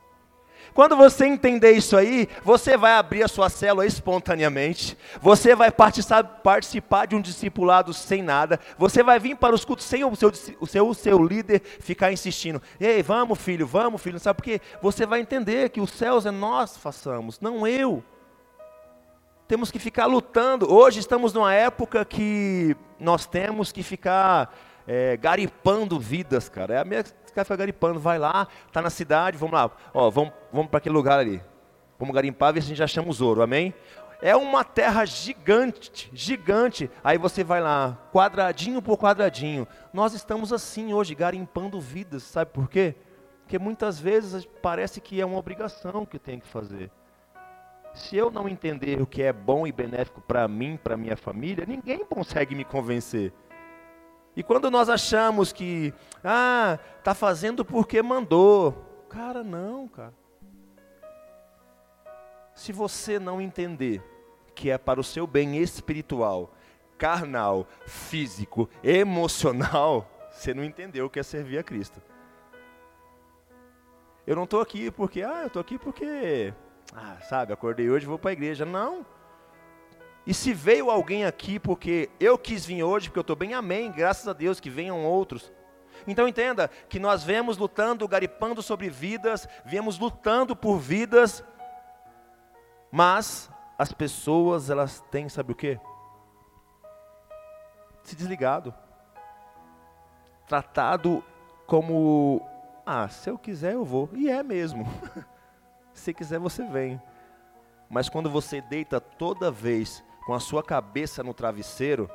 [0.79, 7.05] Quando você entender isso aí, você vai abrir a sua célula espontaneamente, você vai participar,
[7.09, 10.29] de um discipulado sem nada, você vai vir para os cultos sem o seu,
[10.61, 12.63] o seu, o seu líder ficar insistindo.
[12.79, 14.61] Ei, vamos filho, vamos filho, sabe por quê?
[14.81, 18.01] Você vai entender que os céus é nós façamos, não eu.
[19.49, 20.73] Temos que ficar lutando.
[20.73, 26.75] Hoje estamos numa época que nós temos que ficar é, garipando vidas, cara.
[26.75, 30.33] É a minha cara fica garipando, vai lá, está na cidade, vamos lá, ó, vamos,
[30.53, 31.43] vamos para aquele lugar ali.
[31.99, 33.75] Vamos garimpar, ver se a gente achamos ouro, amém?
[34.21, 36.91] É uma terra gigante, gigante.
[37.03, 39.67] Aí você vai lá, quadradinho por quadradinho.
[39.93, 42.95] Nós estamos assim hoje, garimpando vidas, sabe por quê?
[43.43, 46.91] Porque muitas vezes parece que é uma obrigação que tem que fazer.
[47.95, 51.65] Se eu não entender o que é bom e benéfico para mim, para minha família,
[51.67, 53.33] ninguém consegue me convencer.
[54.39, 59.05] E quando nós achamos que, ah, tá fazendo porque mandou.
[59.09, 60.15] Cara, não, cara.
[62.55, 64.01] Se você não entender
[64.55, 66.55] que é para o seu bem espiritual,
[66.97, 72.01] carnal, físico, emocional, você não entendeu o que é servir a Cristo.
[74.25, 76.55] Eu não estou aqui porque, ah, eu estou aqui porque,
[76.95, 78.65] ah, sabe, acordei hoje vou para a igreja.
[78.65, 79.05] Não.
[80.29, 83.91] E se veio alguém aqui porque eu quis vir hoje, porque eu estou bem, amém,
[83.91, 85.51] graças a Deus que venham outros.
[86.07, 91.43] Então entenda que nós vemos lutando, garipando sobre vidas, viemos lutando por vidas,
[92.93, 95.81] mas as pessoas elas têm, sabe o que?
[98.03, 98.75] Se desligado,
[100.47, 101.25] tratado
[101.67, 102.47] como,
[102.85, 104.87] ah, se eu quiser eu vou, e é mesmo.
[105.95, 107.01] se quiser você vem.
[107.89, 112.11] Mas quando você deita toda vez com a sua cabeça no travesseiro,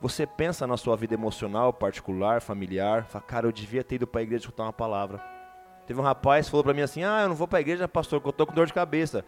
[0.00, 4.20] você pensa na sua vida emocional, particular, familiar, fala, cara, eu devia ter ido para
[4.20, 5.22] a igreja escutar uma palavra.
[5.86, 7.86] Teve um rapaz que falou para mim assim: "Ah, eu não vou para a igreja,
[7.86, 9.24] pastor, porque eu estou com dor de cabeça".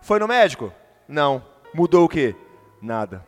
[0.00, 0.72] Foi no médico?
[1.06, 1.44] Não.
[1.74, 2.34] Mudou o quê?
[2.80, 3.22] Nada.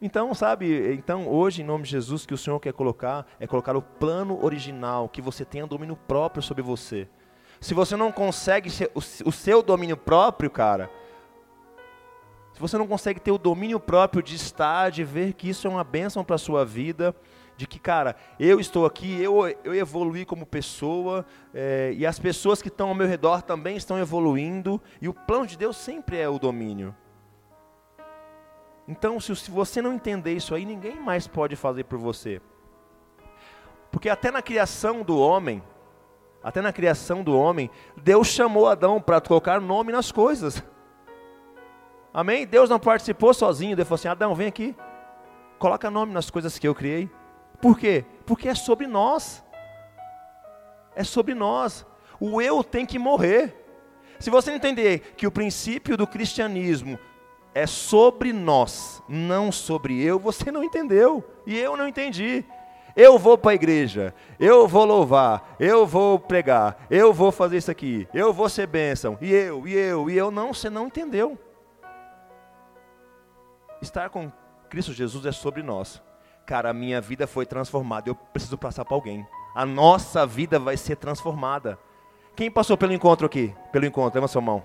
[0.00, 3.76] Então, sabe, então hoje em nome de Jesus que o Senhor quer colocar é colocar
[3.76, 7.06] o plano original, que você tenha domínio próprio sobre você.
[7.60, 10.90] Se você não consegue o seu domínio próprio, cara,
[12.52, 15.70] se você não consegue ter o domínio próprio de estar, de ver que isso é
[15.70, 17.14] uma bênção para a sua vida,
[17.56, 21.24] de que, cara, eu estou aqui, eu, eu evoluí como pessoa,
[21.54, 25.46] é, e as pessoas que estão ao meu redor também estão evoluindo, e o plano
[25.46, 26.94] de Deus sempre é o domínio.
[28.86, 32.40] Então, se, se você não entender isso aí, ninguém mais pode fazer por você.
[33.90, 35.62] Porque até na criação do homem,
[36.42, 40.62] até na criação do homem, Deus chamou Adão para colocar nome nas coisas.
[42.12, 42.46] Amém?
[42.46, 44.76] Deus não participou sozinho, Deus falou assim: Adão, vem aqui,
[45.58, 47.10] coloca nome nas coisas que eu criei.
[47.60, 48.04] Por quê?
[48.26, 49.42] Porque é sobre nós.
[50.94, 51.86] É sobre nós.
[52.20, 53.56] O eu tem que morrer.
[54.18, 56.98] Se você entender que o princípio do cristianismo
[57.54, 61.24] é sobre nós, não sobre eu, você não entendeu.
[61.46, 62.44] E eu não entendi.
[62.94, 67.70] Eu vou para a igreja, eu vou louvar, eu vou pregar, eu vou fazer isso
[67.70, 70.30] aqui, eu vou ser bênção, e eu, e eu, e eu.
[70.30, 71.38] Não, você não entendeu.
[73.82, 74.30] Estar com
[74.70, 76.00] Cristo Jesus é sobre nós.
[76.46, 79.26] Cara, a minha vida foi transformada, eu preciso passar para alguém.
[79.54, 81.78] A nossa vida vai ser transformada.
[82.36, 83.52] Quem passou pelo encontro aqui?
[83.72, 84.64] Pelo encontro, leva sua mão.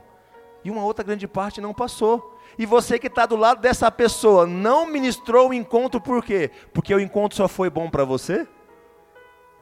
[0.64, 2.40] E uma outra grande parte não passou.
[2.58, 6.52] E você que está do lado dessa pessoa não ministrou o encontro por quê?
[6.72, 8.48] Porque o encontro só foi bom para você?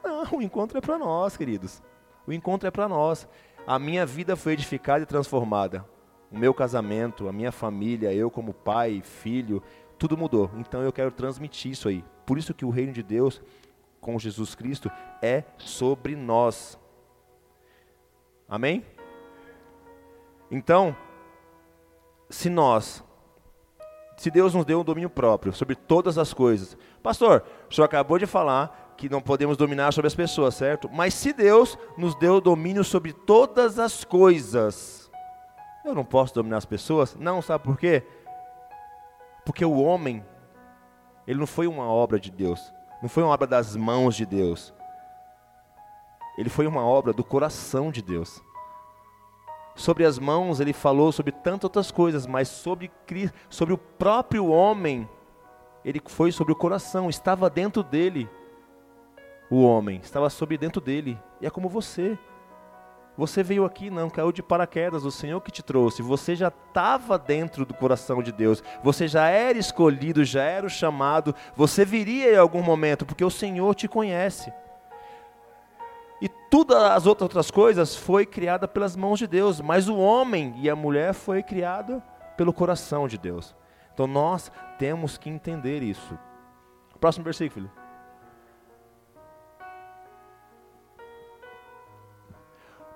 [0.04, 1.82] Não, o encontro é para nós, queridos.
[2.26, 3.26] O encontro é para nós.
[3.66, 5.84] A minha vida foi edificada e transformada.
[6.30, 9.62] O meu casamento, a minha família, eu como pai, filho,
[9.98, 10.50] tudo mudou.
[10.56, 12.04] Então eu quero transmitir isso aí.
[12.24, 13.40] Por isso que o reino de Deus
[14.00, 14.90] com Jesus Cristo
[15.22, 16.78] é sobre nós.
[18.48, 18.84] Amém?
[20.50, 20.96] Então,
[22.30, 23.02] se nós,
[24.16, 28.18] se Deus nos deu um domínio próprio sobre todas as coisas, pastor, o senhor acabou
[28.18, 30.88] de falar que não podemos dominar sobre as pessoas, certo?
[30.90, 35.05] Mas se Deus nos deu domínio sobre todas as coisas,
[35.86, 37.16] eu não posso dominar as pessoas?
[37.16, 38.02] Não, sabe por quê?
[39.44, 40.24] Porque o homem,
[41.26, 44.74] ele não foi uma obra de Deus, não foi uma obra das mãos de Deus,
[46.36, 48.42] ele foi uma obra do coração de Deus.
[49.74, 52.90] Sobre as mãos ele falou sobre tantas outras coisas, mas sobre,
[53.48, 55.08] sobre o próprio homem,
[55.84, 58.28] ele foi sobre o coração, estava dentro dele.
[59.50, 62.18] O homem estava sobre dentro dele, e é como você.
[63.16, 66.02] Você veio aqui, não caiu de paraquedas, o Senhor que te trouxe.
[66.02, 68.62] Você já estava dentro do coração de Deus.
[68.82, 71.34] Você já era escolhido, já era o chamado.
[71.54, 74.52] Você viria em algum momento, porque o Senhor te conhece.
[76.20, 80.68] E todas as outras coisas foi criada pelas mãos de Deus, mas o homem e
[80.68, 82.02] a mulher foi criado
[82.36, 83.54] pelo coração de Deus.
[83.94, 86.18] Então nós temos que entender isso.
[87.00, 87.70] Próximo versículo.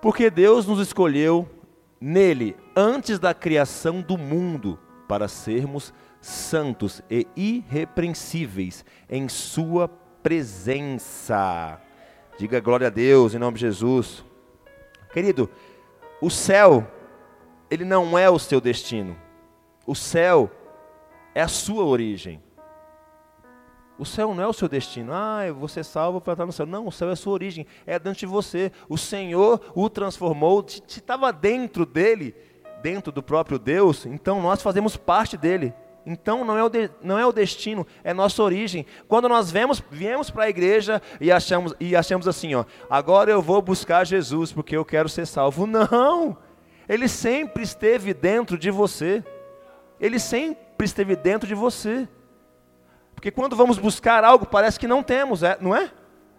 [0.01, 1.47] Porque Deus nos escolheu
[1.99, 9.87] nele antes da criação do mundo para sermos santos e irrepreensíveis em sua
[10.23, 11.79] presença.
[12.37, 14.25] Diga glória a Deus em nome de Jesus.
[15.13, 15.49] Querido,
[16.19, 16.87] o céu,
[17.69, 19.15] ele não é o seu destino.
[19.85, 20.49] O céu
[21.35, 22.41] é a sua origem.
[24.01, 25.13] O céu não é o seu destino.
[25.13, 26.65] Ah, você salva para estar no céu.
[26.65, 27.67] Não, o céu é a sua origem.
[27.85, 28.71] É dentro de você.
[28.89, 30.65] O Senhor o transformou.
[30.87, 32.33] Estava dentro dele,
[32.81, 34.07] dentro do próprio Deus.
[34.07, 35.71] Então nós fazemos parte dele.
[36.03, 38.87] Então não é, o de, não é o destino, é nossa origem.
[39.07, 43.39] Quando nós vemos, viemos para a igreja e achamos, e achamos assim, ó, agora eu
[43.39, 45.67] vou buscar Jesus porque eu quero ser salvo.
[45.67, 46.35] Não!
[46.89, 49.23] Ele sempre esteve dentro de você.
[49.99, 52.07] Ele sempre esteve dentro de você.
[53.21, 55.91] Porque quando vamos buscar algo, parece que não temos, é, não é?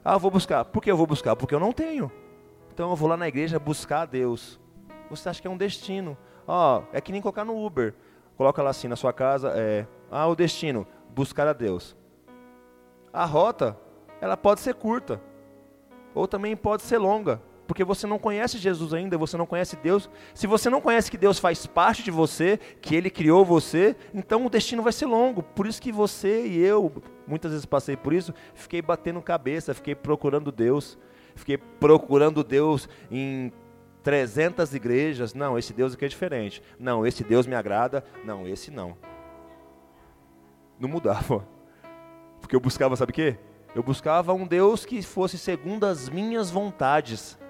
[0.05, 0.65] Ah, vou buscar.
[0.65, 1.37] Por que eu vou buscar?
[1.37, 2.11] Porque eu não tenho.
[2.75, 4.59] Então eu vou lá na igreja buscar a Deus.
[5.09, 6.19] Você acha que é um destino?
[6.45, 7.95] Ó, oh, é que nem colocar no Uber.
[8.37, 11.97] Coloca lá assim na sua casa, é, ah, o destino, buscar a Deus.
[13.13, 13.79] A rota,
[14.21, 15.21] ela pode ser curta,
[16.13, 17.41] ou também pode ser longa,
[17.73, 20.11] porque você não conhece Jesus ainda, você não conhece Deus.
[20.35, 24.45] Se você não conhece que Deus faz parte de você, que Ele criou você, então
[24.45, 25.43] o destino vai ser longo.
[25.43, 26.93] Por isso que você e eu,
[27.27, 30.99] muitas vezes passei por isso, fiquei batendo cabeça, fiquei procurando Deus,
[31.35, 33.51] fiquei procurando Deus em
[34.03, 36.63] 300 igrejas, não, esse Deus aqui é diferente.
[36.79, 38.05] Não, esse Deus me agrada.
[38.23, 38.99] Não, esse não.
[40.79, 41.49] Não mudava.
[42.39, 43.39] Porque eu buscava, sabe o quê?
[43.75, 47.41] Eu buscava um Deus que fosse segundo as minhas vontades.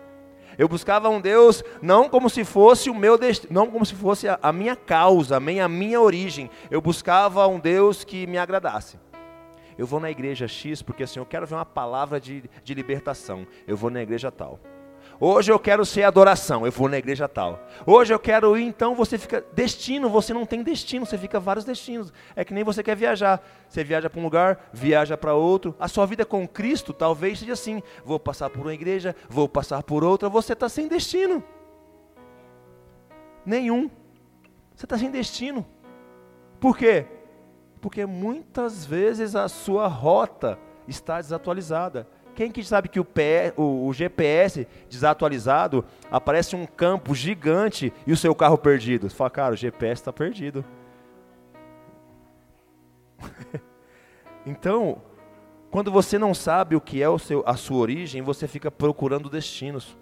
[0.59, 3.19] Eu buscava um Deus não como se fosse o meu
[3.51, 6.51] não como se fosse a, a minha causa, a minha, a minha origem.
[6.71, 8.99] Eu buscava um Deus que me agradasse.
[9.77, 13.47] Eu vou na igreja X porque assim, eu quero ver uma palavra de, de libertação.
[13.67, 14.61] Eu vou na igreja tal.
[15.25, 17.65] Hoje eu quero ser adoração, eu vou na igreja tal.
[17.87, 19.41] Hoje eu quero ir, então você fica.
[19.53, 22.13] Destino, você não tem destino, você fica vários destinos.
[22.35, 23.41] É que nem você quer viajar.
[23.69, 25.77] Você viaja para um lugar, viaja para outro.
[25.79, 29.85] A sua vida com Cristo talvez seja assim: vou passar por uma igreja, vou passar
[29.85, 30.29] por outra.
[30.29, 31.41] Você está sem destino.
[33.47, 33.89] Nenhum.
[34.75, 35.65] Você está sem destino.
[36.59, 37.07] Por quê?
[37.81, 40.59] Porque muitas vezes a sua rota
[40.89, 42.09] está desatualizada.
[42.35, 43.07] Quem que sabe que o,
[43.57, 49.09] o, o GPS desatualizado aparece um campo gigante e o seu carro perdido?
[49.09, 50.65] Você fala, cara, o GPS está perdido.
[54.47, 55.03] então,
[55.71, 59.29] quando você não sabe o que é o seu, a sua origem, você fica procurando
[59.29, 59.97] destinos.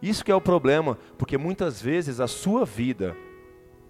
[0.00, 3.16] Isso que é o problema, porque muitas vezes a sua vida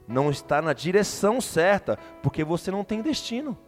[0.07, 3.59] não está na direção certa, porque você não tem destino.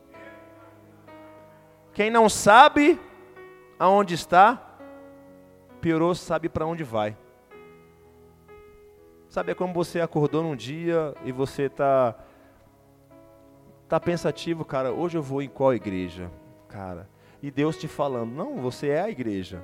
[1.92, 3.00] Quem não sabe
[3.78, 4.78] aonde está,
[5.80, 7.16] piorou, sabe para onde vai.
[9.28, 12.14] Sabe é como você acordou num dia e você está
[13.88, 16.30] tá pensativo, cara, hoje eu vou em qual igreja?
[16.68, 17.08] Cara,
[17.42, 19.62] e Deus te falando, não, você é a igreja.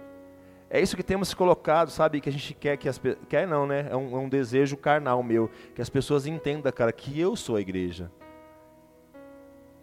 [0.68, 2.18] É isso que temos colocado, sabe?
[2.18, 2.98] Que a gente quer que as.
[3.28, 3.88] Quer não, né?
[3.90, 5.50] É um, é um, desejo carnal meu.
[5.74, 8.10] Que as pessoas entendam, cara, que eu sou a igreja.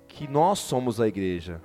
[0.08, 1.62] Que nós somos a igreja.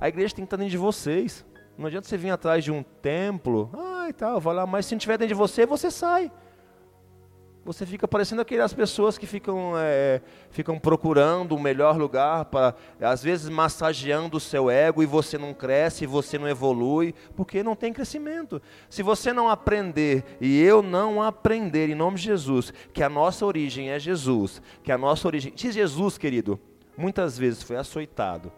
[0.00, 1.44] A igreja tem que estar dentro de vocês.
[1.76, 3.70] Não adianta você vir atrás de um templo.
[3.74, 4.66] Ah, e tal, vai lá.
[4.66, 6.30] Mas se não estiver dentro de você, você sai.
[7.66, 12.76] Você fica parecendo aquelas pessoas que ficam, é, ficam procurando o um melhor lugar, para,
[13.00, 17.74] às vezes massageando o seu ego e você não cresce, você não evolui, porque não
[17.74, 18.62] tem crescimento.
[18.88, 23.44] Se você não aprender e eu não aprender, em nome de Jesus, que a nossa
[23.44, 25.52] origem é Jesus, que a nossa origem.
[25.56, 26.60] Se Jesus, querido,
[26.96, 28.52] muitas vezes foi açoitado,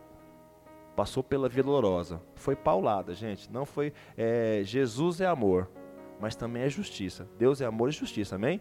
[0.98, 3.92] passou pela Via Dolorosa, foi paulada, gente, não foi.
[4.16, 5.70] É, Jesus é amor,
[6.20, 7.28] mas também é justiça.
[7.38, 8.60] Deus é amor e justiça, amém?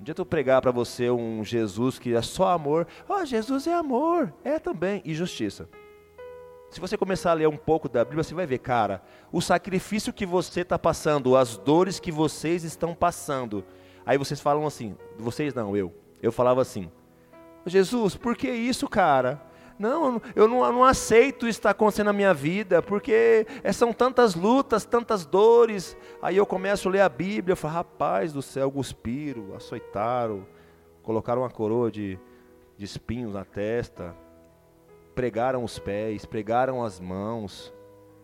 [0.00, 2.86] Um dia eu pregar para você um Jesus que é só amor.
[3.06, 4.32] Oh, Jesus é amor.
[4.42, 5.02] É também.
[5.04, 5.68] E justiça.
[6.70, 10.14] Se você começar a ler um pouco da Bíblia, você vai ver, cara, o sacrifício
[10.14, 13.62] que você está passando, as dores que vocês estão passando.
[14.06, 15.92] Aí vocês falam assim, vocês não, eu.
[16.22, 16.90] Eu falava assim,
[17.66, 19.45] Jesus, por que isso, cara?
[19.78, 23.92] Não, eu não, eu não aceito isso estar acontecendo na minha vida, porque é, são
[23.92, 25.96] tantas lutas, tantas dores.
[26.22, 30.46] Aí eu começo a ler a Bíblia, eu falo, rapaz do céu, cuspiram, açoitaram,
[31.02, 32.18] colocaram uma coroa de,
[32.76, 34.16] de espinhos na testa,
[35.14, 37.72] pregaram os pés, pregaram as mãos.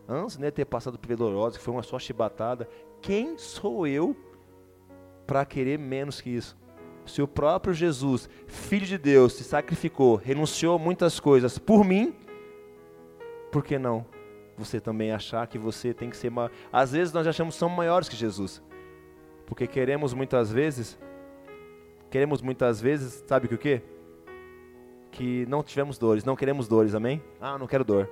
[0.08, 2.68] Antes de né, ter passado por dolorosa, que foi uma só chibatada,
[3.00, 4.16] quem sou eu
[5.26, 6.56] para querer menos que isso?
[7.04, 12.14] Se o próprio Jesus, Filho de Deus, se sacrificou, renunciou muitas coisas por mim,
[13.50, 14.06] por que não
[14.56, 16.50] você também achar que você tem que ser maior?
[16.72, 18.62] Às vezes nós achamos que somos maiores que Jesus,
[19.46, 20.98] porque queremos muitas vezes,
[22.10, 23.82] queremos muitas vezes, sabe o que?
[25.10, 27.22] Que não tivemos dores, não queremos dores, amém?
[27.40, 28.08] Ah, não quero dor,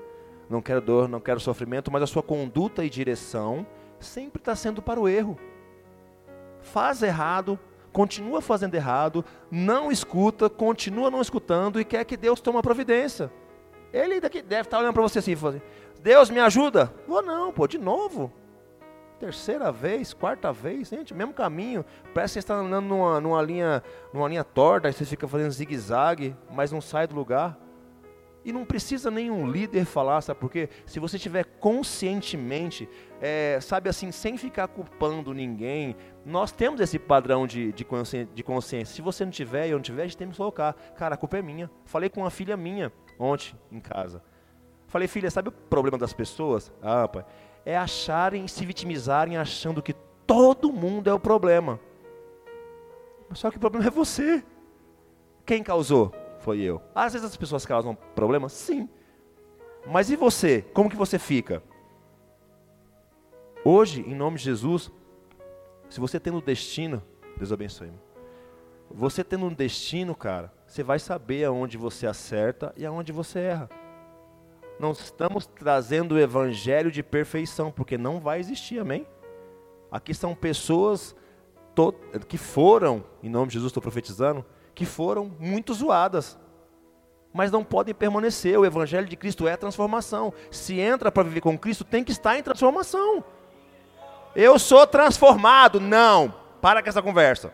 [0.49, 3.67] não quero dor, não quero sofrimento, mas a sua conduta e direção
[3.99, 5.39] sempre está sendo para o erro.
[6.61, 7.59] Faz errado,
[7.93, 13.31] continua fazendo errado, não escuta, continua não escutando e quer que Deus tome providência.
[13.93, 15.61] Ele daqui deve estar olhando para você assim, assim,
[16.01, 16.93] Deus me ajuda?
[17.07, 18.33] Vou não, pô, de novo.
[19.19, 21.85] Terceira vez, quarta vez, gente, mesmo caminho.
[22.15, 23.83] Parece que você está andando numa, numa, linha,
[24.15, 27.59] numa linha torta, aí você fica fazendo zigue-zague, mas não sai do lugar.
[28.43, 30.71] E não precisa nenhum líder falar, sabe por quê?
[30.87, 32.89] Se você estiver conscientemente,
[33.21, 38.43] é, sabe assim, sem ficar culpando ninguém, nós temos esse padrão de, de, consciência, de
[38.43, 38.95] consciência.
[38.95, 40.73] Se você não tiver e eu não tiver, a gente tem que colocar.
[40.97, 41.71] Cara, a culpa é minha.
[41.85, 44.23] Falei com uma filha minha ontem em casa.
[44.87, 46.73] Falei, filha, sabe o problema das pessoas?
[46.83, 47.25] Ah, pai,
[47.65, 49.93] é acharem, se vitimizarem achando que
[50.27, 51.79] todo mundo é o problema.
[53.33, 54.43] Só que o problema é você.
[55.45, 56.13] Quem causou?
[56.41, 56.83] Foi eu.
[56.95, 58.89] Às vezes as pessoas causam problemas, sim.
[59.87, 60.63] Mas e você?
[60.75, 61.63] Como que você fica?
[63.65, 64.91] Hoje, em nome de Jesus,
[65.89, 67.03] se você tem um destino,
[67.37, 67.93] Deus abençoe.
[68.91, 73.69] Você tendo um destino, cara, você vai saber aonde você acerta e aonde você erra.
[74.79, 79.07] Não estamos trazendo o evangelho de perfeição, porque não vai existir, amém?
[79.91, 81.15] Aqui são pessoas
[82.29, 84.45] que foram, em nome de Jesus estou profetizando,
[84.81, 86.39] que foram muito zoadas,
[87.35, 88.59] mas não podem permanecer.
[88.59, 90.33] O Evangelho de Cristo é transformação.
[90.51, 93.23] Se entra para viver com Cristo, tem que estar em transformação.
[94.35, 95.79] Eu sou transformado.
[95.79, 97.53] Não, para com essa conversa.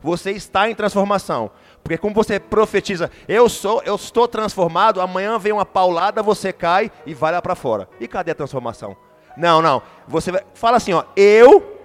[0.00, 1.50] Você está em transformação.
[1.82, 6.92] Porque como você profetiza, eu sou, eu estou transformado, amanhã vem uma paulada, você cai
[7.04, 7.88] e vai lá para fora.
[7.98, 8.96] E cadê a transformação?
[9.36, 9.82] Não, não.
[10.06, 11.80] Você vai, fala assim, ó, eu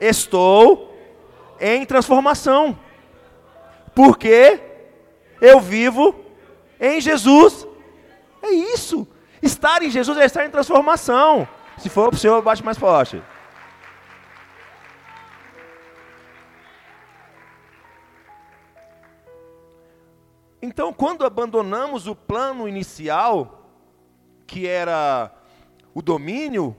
[0.00, 0.92] estou
[1.60, 2.76] em transformação.
[3.94, 4.60] Porque
[5.40, 6.14] eu vivo
[6.80, 7.66] em Jesus.
[8.42, 9.06] É isso.
[9.40, 11.48] Estar em Jesus é estar em transformação.
[11.78, 13.22] Se for para o Senhor, bate mais forte.
[20.60, 23.68] Então, quando abandonamos o plano inicial,
[24.46, 25.34] que era
[25.92, 26.76] o domínio,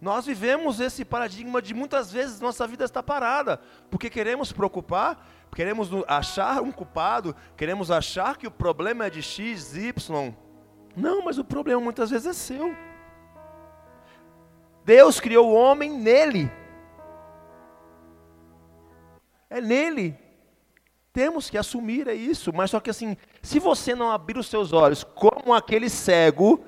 [0.00, 5.90] nós vivemos esse paradigma de muitas vezes nossa vida está parada, porque queremos preocupar, queremos
[6.08, 10.34] achar um culpado, queremos achar que o problema é de X, Y.
[10.96, 12.74] Não, mas o problema muitas vezes é seu.
[14.84, 16.50] Deus criou o homem nele.
[19.48, 20.18] É nele.
[21.12, 24.72] Temos que assumir é isso, mas só que assim, se você não abrir os seus
[24.72, 26.64] olhos como aquele cego,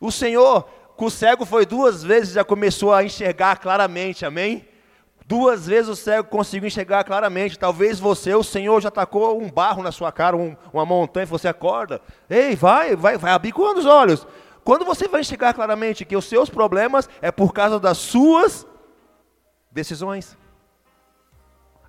[0.00, 0.62] o Senhor,
[0.96, 4.66] com o cego foi duas vezes já começou a enxergar claramente, amém?
[5.30, 7.56] Duas vezes o cego conseguiu enxergar claramente.
[7.56, 11.26] Talvez você, o Senhor já tacou um barro na sua cara, um, uma montanha, e
[11.26, 12.02] você acorda.
[12.28, 14.26] Ei, vai, vai, vai abrir quando os olhos?
[14.64, 18.66] Quando você vai enxergar claramente que os seus problemas é por causa das suas
[19.70, 20.36] decisões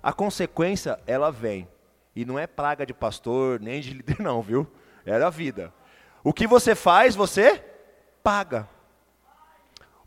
[0.00, 1.66] a consequência, ela vem.
[2.14, 4.70] E não é praga de pastor, nem de líder, não, viu?
[5.04, 5.74] É a vida.
[6.22, 7.60] O que você faz, você
[8.22, 8.68] paga.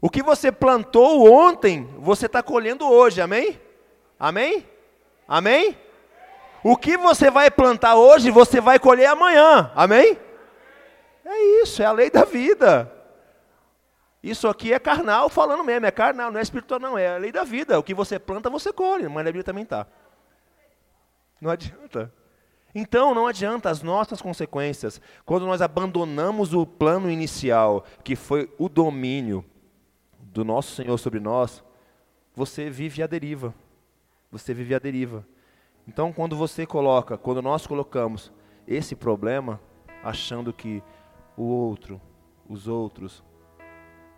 [0.06, 3.60] O que você plantou ontem, você está colhendo hoje, amém?
[4.20, 4.64] Amém?
[5.28, 5.76] Amém?
[6.64, 10.16] O que você vai plantar hoje, você vai colher amanhã, amém?
[11.26, 12.94] É isso, é a lei da vida.
[14.22, 17.32] Isso aqui é carnal falando mesmo, é carnal, não é espiritual não, é a lei
[17.32, 17.80] da vida.
[17.80, 19.88] O que você planta, você colhe, mas na Bíblia também está.
[21.42, 22.14] Não adianta.
[22.76, 28.70] Então não adianta as nossas consequências, quando nós abandonamos o plano inicial, que foi o
[28.70, 29.44] domínio
[30.36, 31.64] do nosso Senhor sobre nós,
[32.36, 33.56] você vive a deriva.
[34.30, 35.26] Você vive a deriva.
[35.88, 38.34] Então quando você coloca, quando nós colocamos
[38.68, 39.62] esse problema,
[40.04, 40.84] achando que
[41.38, 42.02] o outro,
[42.50, 43.24] os outros,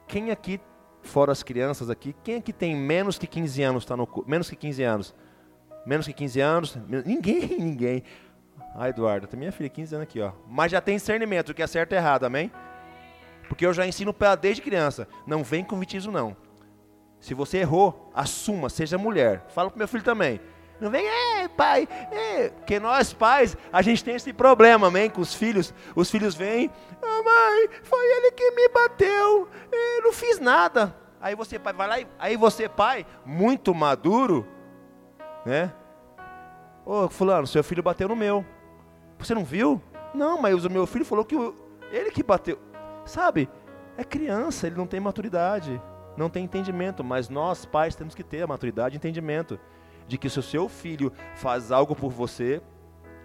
[0.08, 0.60] quem aqui,
[1.04, 4.56] fora as crianças aqui, quem aqui tem menos que 15 anos, está no menos que
[4.56, 5.16] 15 anos?
[5.86, 6.78] Menos que 15 anos?
[7.06, 8.04] Ninguém, ninguém.
[8.74, 10.32] Ah, Eduardo, tem minha filha 15 anos aqui, ó.
[10.48, 12.52] Mas já tem discernimento, que é certo e errado, amém?
[13.48, 15.08] Porque eu já ensino para ela desde criança.
[15.26, 16.36] Não vem com vitismo, não.
[17.20, 19.46] Se você errou, assuma, seja mulher.
[19.50, 20.40] Fala pro meu filho também.
[20.80, 22.50] Não vem, é, pai, é.
[22.50, 25.10] Porque nós pais, a gente tem esse problema, amém?
[25.10, 25.74] Com os filhos.
[25.96, 26.70] Os filhos vêm,
[27.02, 30.96] oh, mãe, foi ele que me bateu, eu não fiz nada.
[31.20, 32.08] Aí você, pai, vai lá e.
[32.20, 34.46] Aí você, pai, muito maduro,
[35.44, 35.74] né?
[36.86, 38.46] Ô, oh, Fulano, seu filho bateu no meu.
[39.18, 39.82] Você não viu?
[40.14, 41.36] Não, mas o meu filho falou que
[41.92, 42.60] ele que bateu.
[43.08, 43.50] Sabe?
[43.98, 45.82] É criança, ele não tem maturidade,
[46.16, 47.04] não tem entendimento.
[47.04, 49.60] Mas nós, pais, temos que ter a maturidade e entendimento
[50.08, 52.62] de que se o seu filho faz algo por você,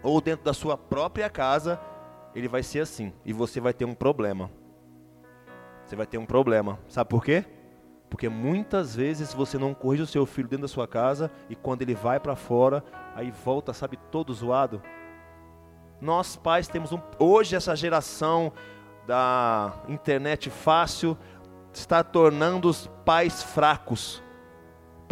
[0.03, 1.81] ou dentro da sua própria casa,
[2.35, 4.51] ele vai ser assim, e você vai ter um problema.
[5.85, 6.79] Você vai ter um problema.
[6.89, 7.45] Sabe por quê?
[8.09, 11.83] Porque muitas vezes você não corrige o seu filho dentro da sua casa e quando
[11.83, 14.83] ele vai para fora, aí volta, sabe, todo zoado.
[16.01, 18.53] Nós pais temos um, hoje essa geração
[19.07, 21.17] da internet fácil
[21.73, 24.23] está tornando os pais fracos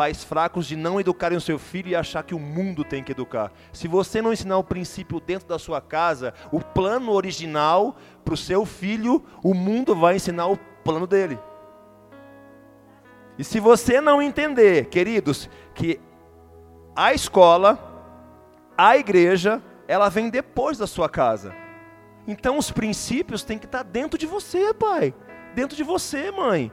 [0.00, 3.12] pais fracos de não educarem o seu filho e achar que o mundo tem que
[3.12, 3.52] educar.
[3.70, 8.36] Se você não ensinar o princípio dentro da sua casa, o plano original para o
[8.36, 11.38] seu filho, o mundo vai ensinar o plano dele.
[13.38, 16.00] E se você não entender, queridos, que
[16.96, 17.78] a escola,
[18.78, 21.54] a igreja, ela vem depois da sua casa.
[22.30, 25.12] Então os princípios têm que estar dentro de você, pai.
[25.52, 26.70] Dentro de você, mãe.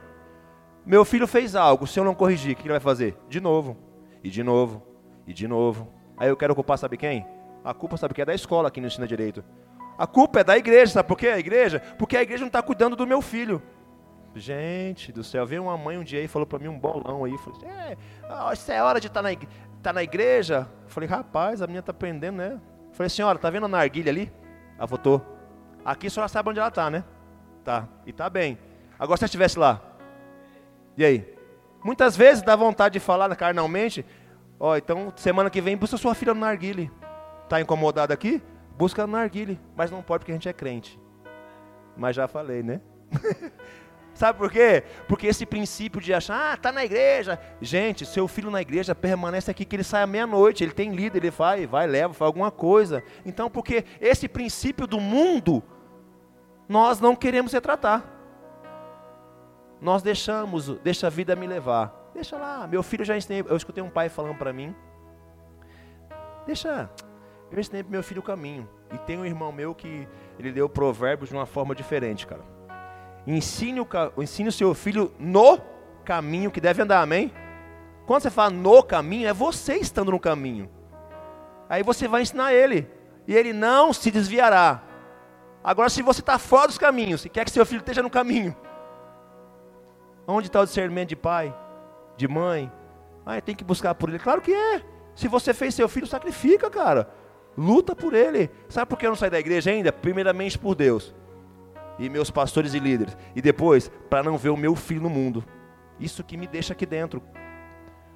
[0.86, 3.18] Meu filho fez algo, se eu não corrigir, o que ele vai fazer?
[3.28, 3.76] De novo,
[4.22, 4.86] e de novo,
[5.26, 5.92] e de novo.
[6.16, 7.26] Aí eu quero culpar, sabe quem?
[7.64, 9.44] A culpa, sabe que é da escola que não ensina direito.
[9.98, 11.26] A culpa é da igreja, sabe por quê?
[11.26, 11.82] A igreja?
[11.98, 13.60] Porque a igreja não está cuidando do meu filho.
[14.36, 17.34] Gente do céu, veio uma mãe um dia e falou para mim um bolão aí.
[17.34, 17.96] Assim, é,
[18.52, 19.36] isso é hora de estar tá na,
[19.82, 20.68] tá na igreja.
[20.86, 22.60] Falei, rapaz, a minha está aprendendo, né?
[22.92, 24.32] Falei, senhora, tá vendo a narguilha ali?
[24.78, 25.37] Ela votou.
[25.88, 27.02] Aqui a senhora sabe onde ela está, né?
[27.64, 28.58] Tá, e tá bem.
[28.98, 29.80] Agora se ela estivesse lá,
[30.98, 31.34] e aí?
[31.82, 34.04] Muitas vezes dá vontade de falar carnalmente,
[34.60, 36.90] ó, oh, então semana que vem busca sua filha no narguile.
[37.48, 38.42] Tá incomodado aqui?
[38.76, 41.00] Busca no narguile, mas não pode porque a gente é crente.
[41.96, 42.82] Mas já falei, né?
[44.12, 44.82] Sabe por quê?
[45.06, 47.40] Porque esse princípio de achar, ah, tá na igreja.
[47.62, 51.18] Gente, seu filho na igreja permanece aqui que ele sai à meia-noite, ele tem líder,
[51.18, 53.02] ele vai, vai, leva, faz alguma coisa.
[53.24, 55.62] Então, porque esse princípio do mundo,
[56.68, 58.18] nós não queremos retratar
[59.80, 62.10] nós deixamos, deixa a vida me levar.
[62.14, 64.74] Deixa lá, meu filho já ensinei, eu escutei um pai falando para mim.
[66.46, 66.90] Deixa,
[67.50, 68.68] eu ensinei pro meu filho o caminho.
[68.92, 70.08] E tem um irmão meu que
[70.38, 72.42] ele deu provérbios de uma forma diferente, cara.
[73.26, 73.86] Ensine o,
[74.18, 75.58] ensine o seu filho no
[76.04, 77.32] caminho que deve andar, amém?
[78.06, 80.68] Quando você fala no caminho, é você estando no caminho.
[81.68, 82.90] Aí você vai ensinar ele.
[83.26, 84.82] E ele não se desviará.
[85.62, 88.56] Agora, se você está fora dos caminhos e quer que seu filho esteja no caminho,
[90.26, 91.54] onde está o discernimento de pai,
[92.16, 92.70] de mãe?
[93.24, 94.18] Ah, tem que buscar por ele.
[94.18, 94.82] Claro que é.
[95.14, 97.10] Se você fez seu filho, sacrifica, cara.
[97.56, 98.50] Luta por ele.
[98.68, 99.92] Sabe por que eu não saí da igreja ainda?
[99.92, 101.14] Primeiramente por Deus
[101.98, 103.16] e meus pastores e líderes.
[103.34, 105.44] E depois, para não ver o meu filho no mundo.
[105.98, 107.22] Isso que me deixa aqui dentro.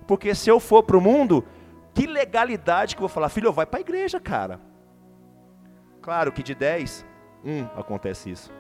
[0.07, 1.45] Porque se eu for para o mundo,
[1.93, 3.29] que legalidade que eu vou falar?
[3.29, 4.61] Filho, vai para a igreja, cara.
[6.01, 7.05] Claro que de 10,
[7.45, 8.53] um acontece isso.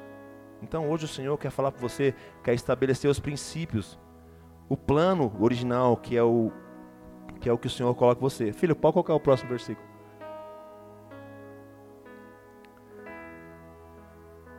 [0.62, 3.98] Então hoje o Senhor quer falar para você, quer estabelecer os princípios,
[4.68, 6.50] o plano original, que é o
[7.40, 8.52] que é o que o Senhor coloca você.
[8.52, 9.86] Filho, pode colocar o próximo versículo.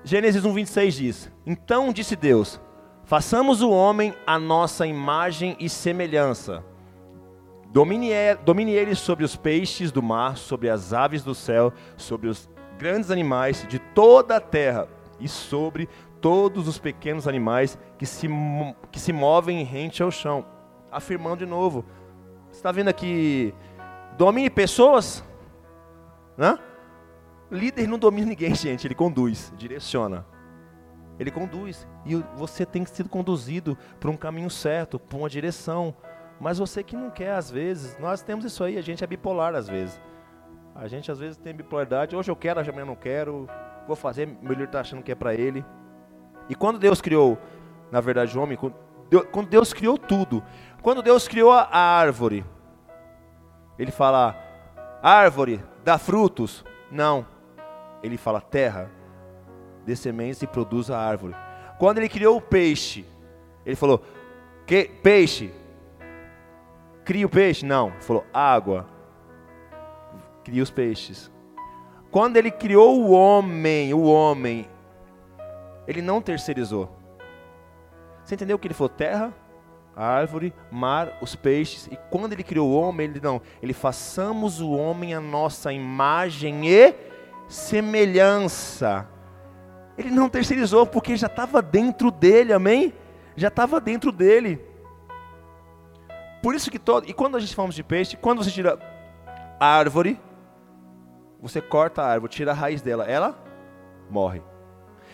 [0.04, 2.60] Gênesis 1:26 diz: Então disse Deus:
[3.06, 6.64] Façamos o homem a nossa imagem e semelhança.
[7.72, 12.48] Domine ele sobre os peixes do mar, sobre as aves do céu, sobre os
[12.78, 14.88] grandes animais de toda a terra
[15.20, 15.88] e sobre
[16.22, 18.28] todos os pequenos animais que se,
[18.92, 20.46] que se movem rente ao chão.
[20.92, 21.86] Afirmando de novo.
[22.52, 23.54] Está vendo aqui?
[24.18, 25.24] Domine pessoas?
[26.38, 26.58] Né?
[27.52, 28.88] Líder não domina ninguém, gente.
[28.88, 30.26] Ele conduz, direciona.
[31.20, 31.88] Ele conduz.
[32.06, 35.96] E você tem ser conduzido para um caminho certo, para uma direção.
[36.40, 39.56] Mas você que não quer, às vezes, nós temos isso aí, a gente é bipolar
[39.56, 40.00] às vezes.
[40.76, 42.16] A gente às vezes tem bipolaridade.
[42.16, 43.48] Hoje eu quero, amanhã eu não quero.
[43.86, 45.64] Vou fazer, meu líder está achando que é para ele.
[46.50, 47.38] E quando Deus criou,
[47.92, 50.44] na verdade, o homem, quando Deus criou tudo,
[50.82, 52.44] quando Deus criou a árvore,
[53.78, 54.36] ele fala,
[55.02, 56.66] árvore, dá frutos?
[56.92, 57.26] Não.
[58.02, 58.90] Ele fala, terra,
[59.86, 61.36] dê sementes e produz a árvore.
[61.78, 63.06] Quando ele criou o peixe,
[63.66, 64.04] ele falou,
[64.66, 65.54] que peixe?
[67.06, 67.66] Cria o peixe?
[67.66, 67.90] Não.
[67.90, 68.93] Ele falou, água.
[70.44, 71.32] Cria os peixes.
[72.12, 74.68] Quando ele criou o homem, o homem,
[75.88, 76.96] ele não terceirizou.
[78.24, 79.34] Você entendeu que ele falou terra,
[79.96, 84.72] árvore, mar, os peixes, e quando ele criou o homem, ele não, ele façamos o
[84.72, 86.94] homem a nossa imagem e
[87.48, 89.08] semelhança.
[89.98, 92.94] Ele não terceirizou porque já estava dentro dele, amém?
[93.36, 94.60] Já estava dentro dele.
[96.42, 98.78] Por isso que todo, e quando a gente falamos de peixe, quando você tira
[99.60, 100.20] árvore,
[101.44, 103.38] você corta a árvore, tira a raiz dela, ela
[104.10, 104.42] morre.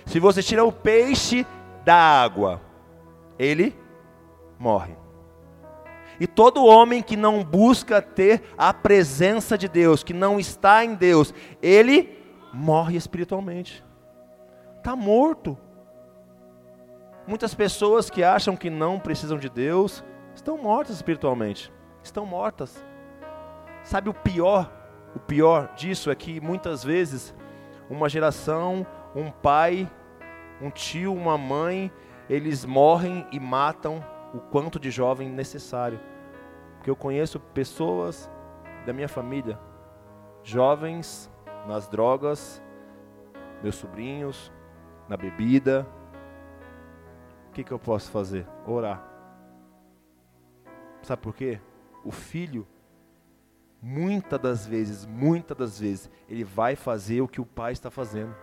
[0.05, 1.43] Se você tira o peixe
[1.84, 2.61] da água,
[3.39, 3.75] ele
[4.59, 4.95] morre.
[6.19, 10.93] E todo homem que não busca ter a presença de Deus, que não está em
[10.93, 12.15] Deus, ele
[12.53, 13.84] morre espiritualmente.
[14.77, 15.57] Está morto.
[17.25, 20.03] Muitas pessoas que acham que não precisam de Deus
[20.36, 21.73] estão mortas espiritualmente.
[22.03, 22.86] Estão mortas.
[23.84, 24.78] Sabe o pior?
[25.16, 27.34] O pior disso é que muitas vezes
[27.89, 28.86] uma geração,
[29.16, 29.89] um pai
[30.62, 31.91] um tio, uma mãe,
[32.30, 34.03] eles morrem e matam
[34.34, 35.99] o quanto de jovem necessário.
[36.76, 38.30] Porque eu conheço pessoas
[38.86, 39.60] da minha família,
[40.43, 41.32] jovens
[41.68, 42.62] nas drogas,
[43.62, 44.51] meus sobrinhos,
[45.07, 45.86] na bebida.
[47.49, 48.45] O que, que eu posso fazer?
[48.66, 49.03] Orar.
[51.01, 51.60] Sabe por quê?
[52.03, 52.68] O filho,
[53.82, 58.36] muitas das vezes, muitas das vezes, ele vai fazer o que o pai está fazendo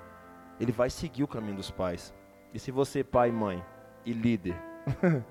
[0.58, 2.14] ele vai seguir o caminho dos pais.
[2.52, 3.64] E se você, pai, mãe
[4.04, 4.56] e líder,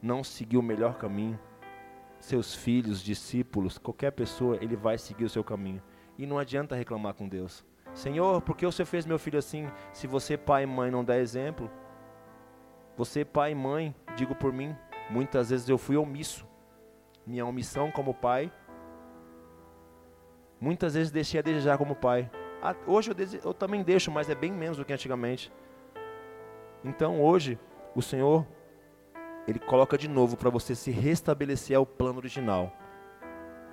[0.00, 1.38] não seguir o melhor caminho,
[2.18, 5.82] seus filhos, discípulos, qualquer pessoa, ele vai seguir o seu caminho.
[6.18, 7.64] E não adianta reclamar com Deus.
[7.94, 9.68] Senhor, por que você fez meu filho assim?
[9.92, 11.70] Se você, pai e mãe, não der exemplo,
[12.96, 14.74] você, pai e mãe, digo por mim,
[15.10, 16.46] muitas vezes eu fui omisso.
[17.26, 18.52] Minha omissão como pai,
[20.62, 22.30] muitas vezes deixei a desejar como pai.
[22.86, 25.52] Hoje eu, eu também deixo, mas é bem menos do que antigamente.
[26.84, 27.58] Então hoje,
[27.96, 28.46] o Senhor,
[29.48, 32.72] Ele coloca de novo para você se restabelecer ao plano original.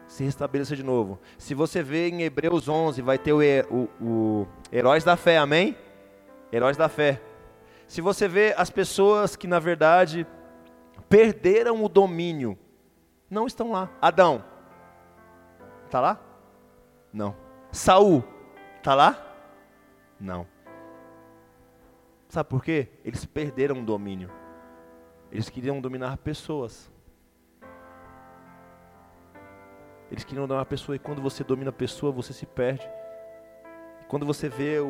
[0.07, 1.19] Se restabelecer de novo.
[1.37, 5.77] Se você vê em Hebreus 11, vai ter o, o, o Heróis da Fé, amém?
[6.51, 7.21] Heróis da Fé.
[7.87, 10.25] Se você vê as pessoas que na verdade
[11.07, 12.57] perderam o domínio,
[13.29, 13.91] não estão lá.
[14.01, 14.43] Adão,
[15.85, 16.28] está lá?
[17.13, 17.35] Não.
[17.71, 18.23] Saul,
[18.79, 19.21] Está lá?
[20.17, 20.47] Não.
[22.29, 22.87] Sabe por quê?
[23.03, 24.31] Eles perderam o domínio.
[25.29, 26.89] Eles queriam dominar pessoas.
[30.09, 32.89] Eles queriam dominar a pessoa e quando você domina a pessoa, você se perde.
[34.07, 34.87] Quando você vê o,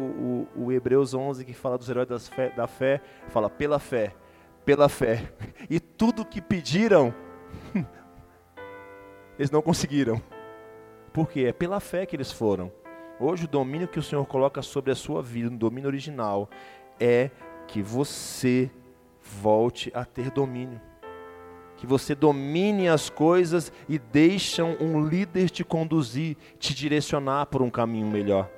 [0.55, 4.15] o, o Hebreus 11 que fala dos heróis fé, da fé, fala pela fé,
[4.63, 5.33] pela fé.
[5.67, 7.13] E tudo que pediram,
[9.37, 10.21] eles não conseguiram.
[11.09, 11.45] Por quê?
[11.45, 12.71] É pela fé que eles foram.
[13.19, 16.49] Hoje o domínio que o Senhor coloca sobre a sua vida, o domínio original,
[16.99, 17.29] é
[17.67, 18.71] que você
[19.21, 20.81] volte a ter domínio.
[21.75, 27.69] Que você domine as coisas e deixam um líder te conduzir, te direcionar por um
[27.69, 28.49] caminho melhor.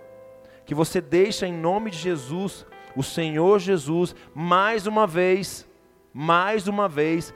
[0.66, 5.68] Que você deixa em nome de Jesus, o Senhor Jesus, mais uma vez,
[6.14, 7.34] mais uma vez,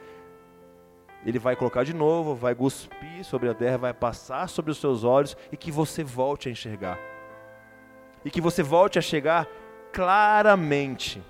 [1.26, 5.03] ele vai colocar de novo, vai cuspir sobre a terra, vai passar sobre os seus
[5.03, 6.99] olhos e que você volte a enxergar.
[8.23, 9.47] E que você volte a chegar
[9.91, 11.21] claramente,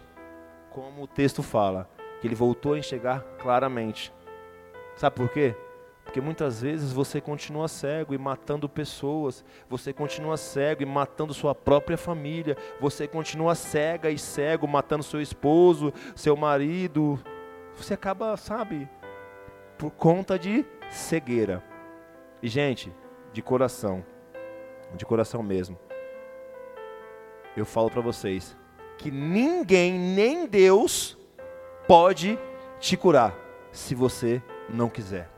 [0.72, 1.90] como o texto fala,
[2.20, 4.14] que ele voltou a enxergar claramente.
[4.96, 5.56] Sabe por quê?
[6.04, 11.56] Porque muitas vezes você continua cego e matando pessoas, você continua cego e matando sua
[11.56, 17.20] própria família, você continua cega e cego matando seu esposo, seu marido.
[17.76, 18.88] Você acaba, sabe,
[19.78, 21.64] por conta de cegueira.
[22.42, 22.94] E, gente,
[23.34, 24.06] de coração,
[24.96, 25.78] de coração mesmo,
[27.56, 28.56] eu falo para vocês
[28.98, 31.18] que ninguém, nem Deus,
[31.88, 32.40] pode
[32.80, 33.36] te curar
[33.72, 35.35] se você não quiser.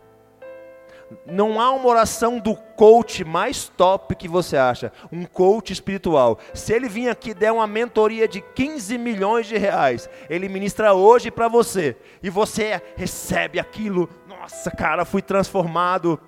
[1.26, 6.38] Não há uma oração do coach mais top que você acha, um coach espiritual.
[6.54, 11.32] Se ele vir aqui der uma mentoria de 15 milhões de reais, ele ministra hoje
[11.32, 16.20] para você, e você recebe aquilo, nossa, cara, fui transformado.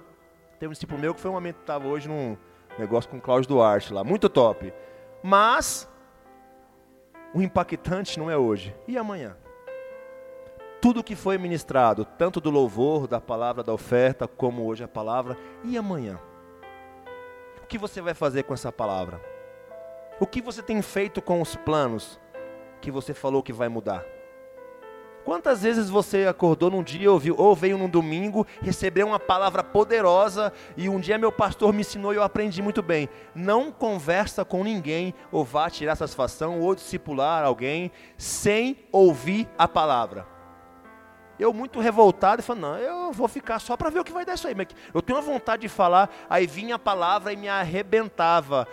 [0.60, 2.38] Tem um discípulo meu que foi um momento, estava hoje num
[2.78, 4.74] negócio com o Cláudio Duarte lá, muito top.
[5.22, 5.90] Mas,
[7.34, 9.36] o impactante não é hoje, e amanhã?
[10.82, 15.38] Tudo que foi ministrado, tanto do louvor, da palavra, da oferta, como hoje a palavra,
[15.64, 16.20] e amanhã?
[17.62, 19.22] O que você vai fazer com essa palavra?
[20.20, 22.20] O que você tem feito com os planos
[22.82, 24.06] que você falou que vai mudar?
[25.26, 30.52] Quantas vezes você acordou num dia, ouviu, ou veio num domingo, recebeu uma palavra poderosa
[30.76, 33.08] e um dia meu pastor me ensinou e eu aprendi muito bem.
[33.36, 40.39] Não conversa com ninguém ou vá tirar satisfação ou discipular alguém sem ouvir a palavra.
[41.40, 44.34] Eu muito revoltado, falei, não, eu vou ficar só para ver o que vai dar
[44.34, 44.56] isso aí.
[44.94, 48.68] Eu tenho uma vontade de falar, aí vinha a palavra e me arrebentava.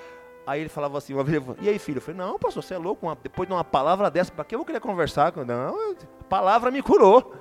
[0.45, 1.15] Aí ele falava assim,
[1.61, 1.99] e aí filho?
[1.99, 4.55] Eu falei, não, pastor, você é louco, uma, depois de uma palavra dessa, para que
[4.55, 5.33] eu vou querer conversar?
[5.37, 7.35] Não, a palavra me curou.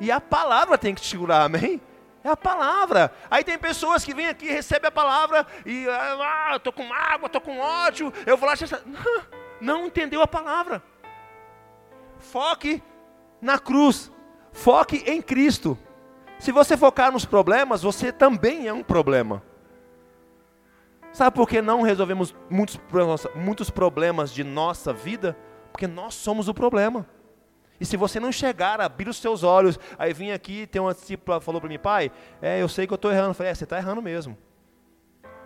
[0.00, 1.80] E a palavra tem que te curar, amém?
[2.22, 3.12] É a palavra.
[3.30, 7.40] Aí tem pessoas que vêm aqui, recebem a palavra e, ah, estou com água, estou
[7.40, 8.54] com ódio, eu vou lá,
[8.84, 9.22] não,
[9.60, 10.82] não entendeu a palavra.
[12.18, 12.82] Foque
[13.40, 14.10] na cruz.
[14.58, 15.78] Foque em Cristo.
[16.36, 19.40] Se você focar nos problemas, você também é um problema.
[21.12, 22.76] Sabe por que não resolvemos muitos,
[23.36, 25.38] muitos problemas de nossa vida?
[25.70, 27.06] Porque nós somos o problema.
[27.80, 31.40] E se você não chegar, abrir os seus olhos, aí vim aqui, tem uma discípula
[31.40, 32.10] falou para mim, pai,
[32.42, 33.28] é, eu sei que eu estou errando.
[33.28, 34.36] Eu falei, é, você está errando mesmo.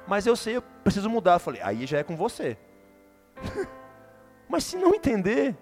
[0.08, 1.34] Mas eu sei, eu preciso mudar.
[1.34, 2.56] Eu falei, aí já é com você.
[4.48, 5.54] Mas se não entender,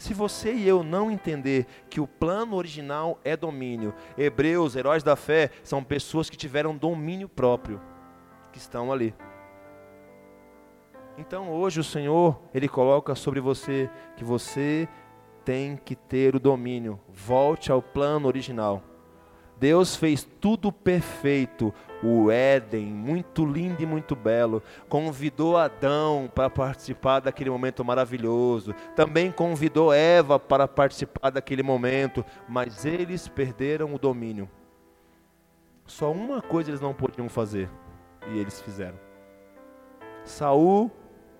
[0.00, 5.14] se você e eu não entender que o plano original é domínio, hebreus, heróis da
[5.14, 7.78] fé, são pessoas que tiveram domínio próprio,
[8.50, 9.14] que estão ali.
[11.18, 14.88] Então hoje o Senhor, Ele coloca sobre você que você
[15.44, 16.98] tem que ter o domínio.
[17.06, 18.82] Volte ao plano original.
[19.58, 24.62] Deus fez tudo perfeito, o Éden, muito lindo e muito belo.
[24.88, 28.74] Convidou Adão para participar daquele momento maravilhoso.
[28.96, 34.48] Também convidou Eva para participar daquele momento, mas eles perderam o domínio.
[35.86, 37.68] Só uma coisa eles não podiam fazer,
[38.30, 38.98] e eles fizeram.
[40.24, 40.90] Saul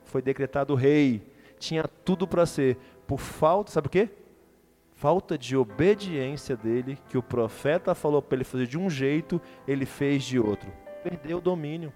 [0.04, 4.08] foi decretado rei, tinha tudo para ser, por falta, sabe o quê?
[5.00, 9.86] Falta de obediência dele, que o profeta falou para ele fazer de um jeito, ele
[9.86, 10.70] fez de outro.
[11.02, 11.90] Perdeu o domínio.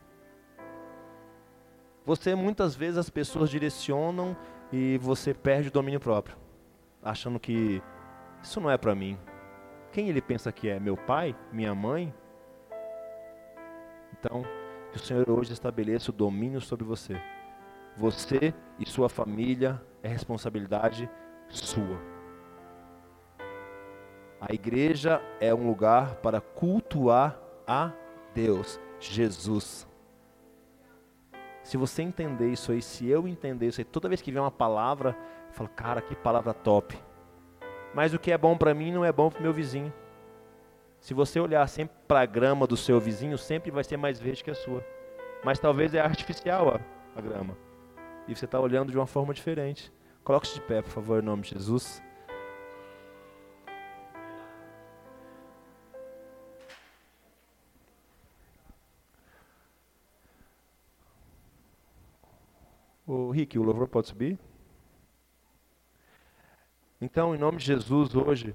[2.06, 4.34] Você muitas vezes as pessoas direcionam
[4.72, 6.34] e você perde o domínio próprio,
[7.02, 7.82] achando que
[8.42, 9.18] isso não é para mim.
[9.92, 10.80] Quem ele pensa que é?
[10.80, 11.36] Meu pai?
[11.52, 12.12] Minha mãe?
[14.18, 14.42] Então,
[14.90, 17.20] que o Senhor hoje estabeleça o domínio sobre você.
[17.98, 21.06] Você e sua família é responsabilidade
[21.50, 22.13] sua.
[24.46, 27.92] A igreja é um lugar para cultuar a
[28.34, 29.88] Deus, Jesus.
[31.62, 34.50] Se você entender isso aí, se eu entender isso aí, toda vez que vem uma
[34.50, 35.16] palavra,
[35.48, 36.94] eu falo, cara, que palavra top.
[37.94, 39.90] Mas o que é bom para mim não é bom para o meu vizinho.
[41.00, 44.44] Se você olhar sempre para a grama do seu vizinho, sempre vai ser mais verde
[44.44, 44.84] que a sua.
[45.42, 47.56] Mas talvez é artificial a, a grama.
[48.28, 49.90] E você está olhando de uma forma diferente.
[50.22, 52.02] Coloque-se de pé, por favor, em nome de Jesus.
[63.06, 64.38] O Rick, o louvor pode subir?
[67.00, 68.54] Então, em nome de Jesus, hoje,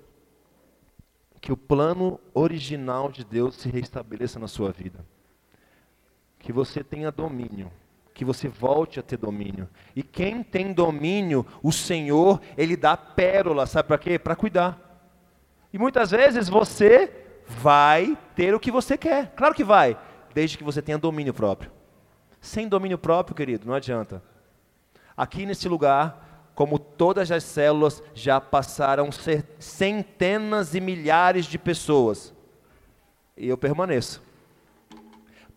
[1.39, 5.05] que o plano original de Deus se restabeleça na sua vida.
[6.39, 7.71] Que você tenha domínio,
[8.13, 9.69] que você volte a ter domínio.
[9.95, 14.17] E quem tem domínio, o Senhor, ele dá pérola, sabe para quê?
[14.17, 14.85] Para cuidar.
[15.71, 17.13] E muitas vezes você
[17.45, 19.31] vai ter o que você quer.
[19.35, 19.95] Claro que vai,
[20.33, 21.71] desde que você tenha domínio próprio.
[22.41, 24.23] Sem domínio próprio, querido, não adianta.
[25.20, 29.09] Aqui nesse lugar, como todas as células, já passaram
[29.59, 32.34] centenas e milhares de pessoas.
[33.36, 34.24] E eu permaneço.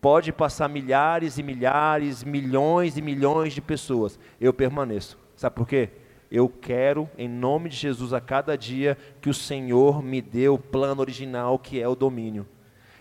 [0.01, 4.19] Pode passar milhares e milhares, milhões e milhões de pessoas.
[4.37, 5.17] Eu permaneço.
[5.33, 5.91] Sabe por quê?
[6.29, 10.59] Eu quero, em nome de Jesus, a cada dia que o Senhor me dê o
[10.59, 12.45] plano original, que é o domínio.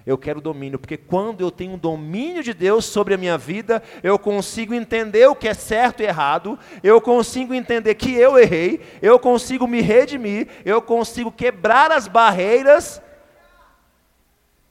[0.05, 4.19] Eu quero domínio, porque quando eu tenho domínio de Deus sobre a minha vida, eu
[4.19, 9.19] consigo entender o que é certo e errado, eu consigo entender que eu errei, eu
[9.19, 13.01] consigo me redimir, eu consigo quebrar as barreiras.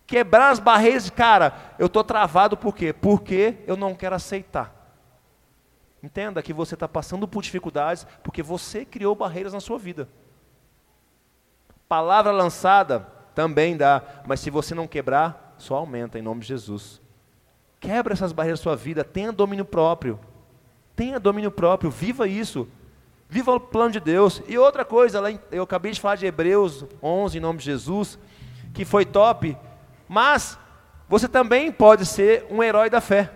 [0.06, 2.92] Quebrar as barreiras, cara, eu estou travado por quê?
[2.92, 4.82] Porque eu não quero aceitar.
[6.04, 10.10] Entenda que você está passando por dificuldades porque você criou barreiras na sua vida.
[11.88, 13.08] Palavra lançada,
[13.42, 17.02] também dá, mas se você não quebrar, só aumenta em nome de Jesus.
[17.80, 20.20] Quebra essas barreiras da sua vida, tenha domínio próprio.
[20.96, 22.68] Tenha domínio próprio, viva isso.
[23.28, 24.44] Viva o plano de Deus.
[24.48, 25.20] E outra coisa,
[25.52, 28.20] eu acabei de falar de Hebreus 11 em nome de Jesus,
[28.76, 29.58] que foi top,
[30.08, 30.60] mas
[31.10, 33.32] você também pode ser um herói da fé.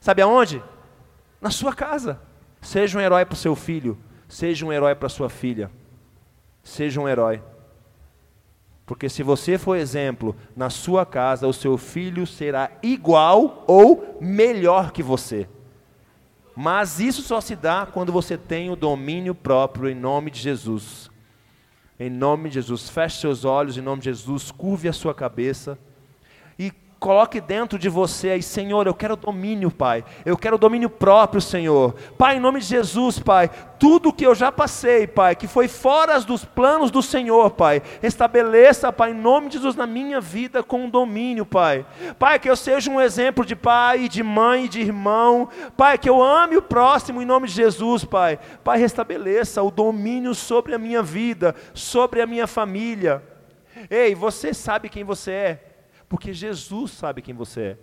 [0.00, 0.62] Sabe aonde?
[1.40, 2.20] Na sua casa.
[2.60, 3.96] Seja um herói para o seu filho,
[4.28, 5.70] seja um herói para sua filha.
[6.62, 7.42] Seja um herói.
[8.90, 14.90] Porque se você for exemplo na sua casa, o seu filho será igual ou melhor
[14.90, 15.48] que você.
[16.56, 21.08] Mas isso só se dá quando você tem o domínio próprio em nome de Jesus.
[22.00, 25.78] Em nome de Jesus, feche seus olhos em nome de Jesus, curve a sua cabeça
[27.00, 30.04] coloque dentro de você aí, Senhor, eu quero domínio, Pai.
[30.22, 31.94] Eu quero domínio próprio, Senhor.
[32.18, 33.48] Pai, em nome de Jesus, Pai,
[33.78, 38.92] tudo que eu já passei, Pai, que foi fora dos planos do Senhor, Pai, estabeleça,
[38.92, 41.86] Pai, em nome de Jesus na minha vida com domínio, Pai.
[42.18, 45.48] Pai, que eu seja um exemplo de pai, de mãe, de irmão.
[45.78, 48.38] Pai, que eu ame o próximo em nome de Jesus, Pai.
[48.62, 53.22] Pai, restabeleça o domínio sobre a minha vida, sobre a minha família.
[53.88, 55.69] Ei, você sabe quem você é.
[56.10, 57.78] Porque Jesus sabe quem você é.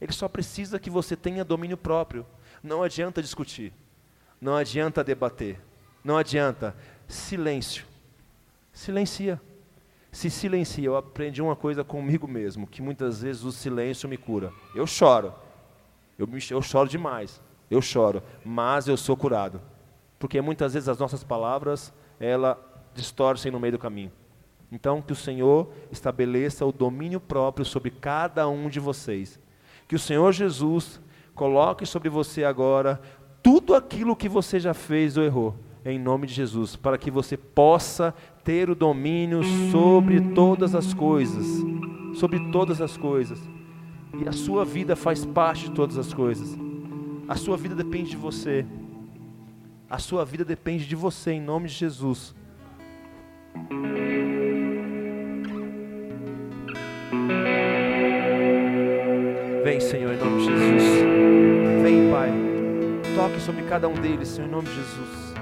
[0.00, 2.24] Ele só precisa que você tenha domínio próprio.
[2.62, 3.74] Não adianta discutir.
[4.40, 5.60] Não adianta debater.
[6.02, 6.74] Não adianta.
[7.06, 7.84] Silêncio.
[8.72, 9.38] Silencia.
[10.10, 10.86] Se silencia.
[10.86, 14.50] Eu aprendi uma coisa comigo mesmo, que muitas vezes o silêncio me cura.
[14.74, 15.34] Eu choro.
[16.18, 17.38] Eu, eu choro demais.
[17.70, 18.22] Eu choro.
[18.42, 19.60] Mas eu sou curado.
[20.18, 22.58] Porque muitas vezes as nossas palavras, ela
[22.94, 24.10] distorcem no meio do caminho.
[24.70, 29.40] Então, que o Senhor estabeleça o domínio próprio sobre cada um de vocês.
[29.86, 31.00] Que o Senhor Jesus
[31.34, 33.00] coloque sobre você agora
[33.42, 35.54] tudo aquilo que você já fez ou errou,
[35.84, 38.14] em nome de Jesus, para que você possa
[38.44, 41.46] ter o domínio sobre todas as coisas.
[42.14, 43.40] Sobre todas as coisas.
[44.20, 46.58] E a sua vida faz parte de todas as coisas.
[47.26, 48.66] A sua vida depende de você.
[49.88, 52.34] A sua vida depende de você, em nome de Jesus.
[59.68, 60.82] Vem, Senhor, em nome de Jesus.
[61.82, 62.32] Vem, Pai.
[63.14, 65.34] Toque sobre cada um deles, Senhor, em nome de Jesus.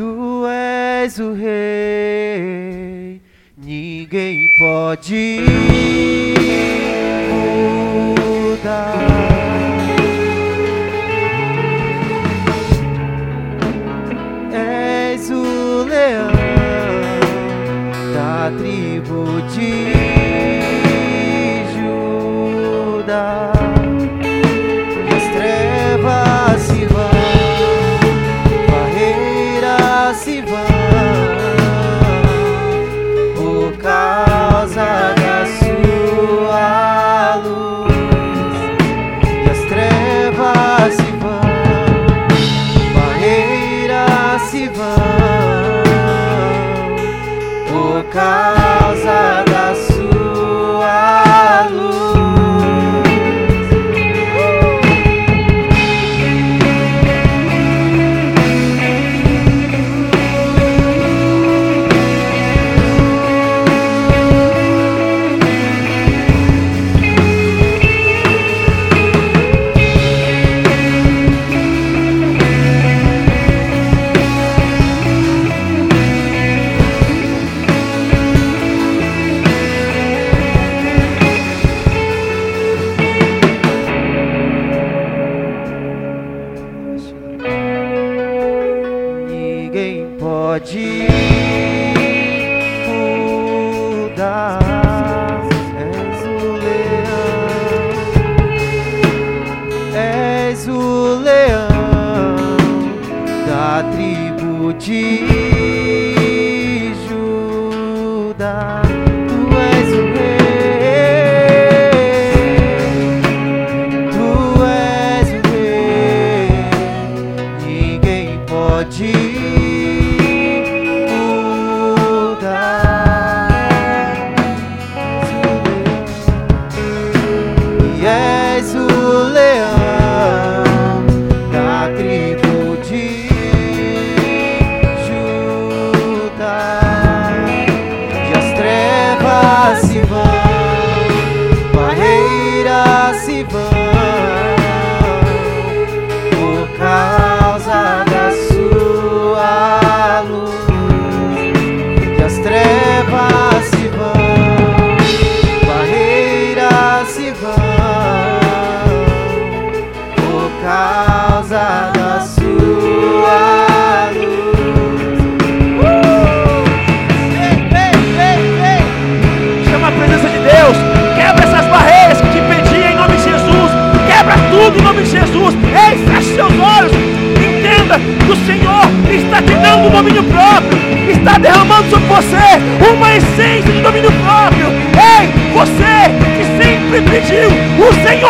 [0.00, 3.20] Tu és o rei,
[3.54, 5.44] ninguém pode
[8.18, 9.29] mudar.
[48.20, 48.59] time.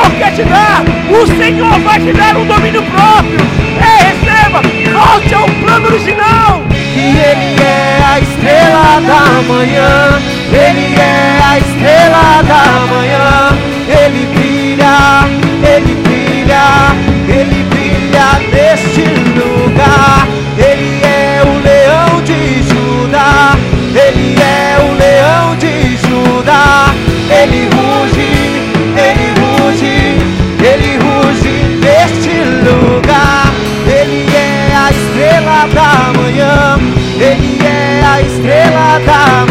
[0.01, 0.83] Senhor quer te dar.
[1.11, 3.39] O Senhor vai te dar um domínio próprio.
[3.79, 4.63] Receba.
[4.93, 6.63] Volte ao plano original.
[6.73, 10.21] E Ele é a estrela da manhã.
[10.53, 13.59] Ele é a estrela da manhã.
[13.89, 15.27] Ele brilha,
[15.63, 16.95] ele brilha,
[17.29, 19.03] ele brilha neste
[19.39, 20.27] lugar.
[20.57, 23.57] Ele é o leão de Judá.
[23.95, 26.95] Ele é o leão de Judá.
[27.43, 27.80] Ele
[32.91, 33.47] lugar.
[33.87, 36.79] Ele é a estrela da manhã,
[37.19, 39.50] ele é a estrela da manhã.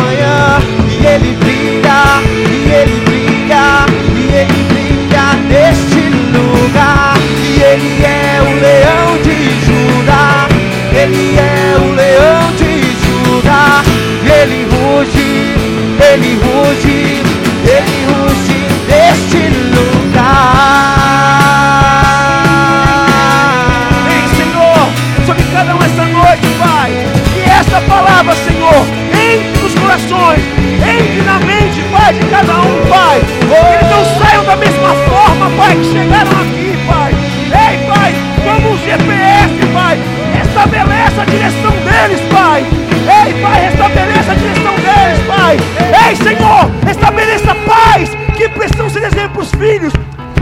[49.59, 49.91] Filhos,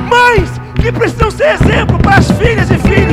[0.08, 0.50] mães
[0.80, 3.07] que precisam ser exemplo para as filhas e filhos.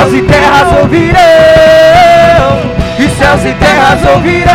[0.00, 1.20] Céus e terras ouvirão.
[2.98, 4.54] E céus e terras ouvirão.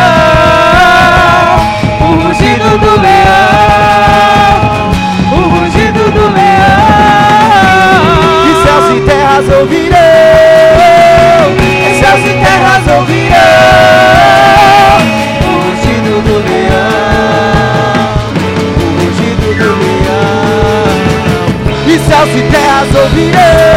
[2.02, 4.92] O rugido do leão,
[5.32, 6.56] o rugido do leão.
[8.50, 9.98] E céus e terras ouvirão,
[11.62, 13.46] e céus e terras ouvirão.
[15.42, 16.94] O rugido do leão,
[18.82, 20.96] o rugido do leão.
[21.88, 23.75] E céus e terras ouvirão,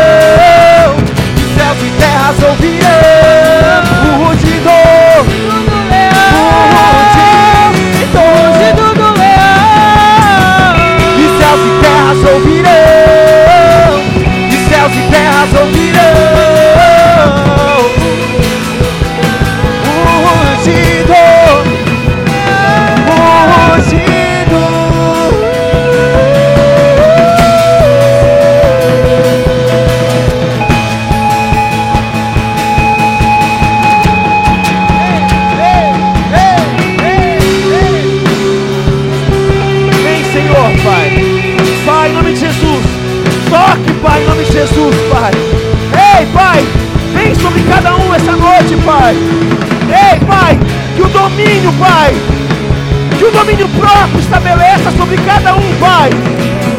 [44.59, 45.31] Jesus, Pai.
[46.19, 46.67] Ei, Pai,
[47.15, 49.15] vem sobre cada um essa noite, Pai.
[49.15, 50.59] Ei, Pai,
[50.97, 52.13] que o domínio, Pai,
[53.17, 56.11] que o domínio próprio estabeleça sobre cada um, Pai.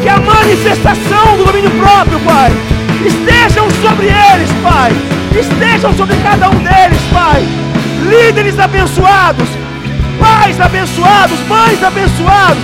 [0.02, 2.52] Que a manifestação do domínio próprio, Pai,
[3.02, 4.92] estejam sobre eles, Pai.
[5.34, 7.42] Estejam sobre cada um deles, Pai.
[8.10, 9.48] Líderes abençoados,
[10.18, 12.62] pais abençoados, mães abençoados,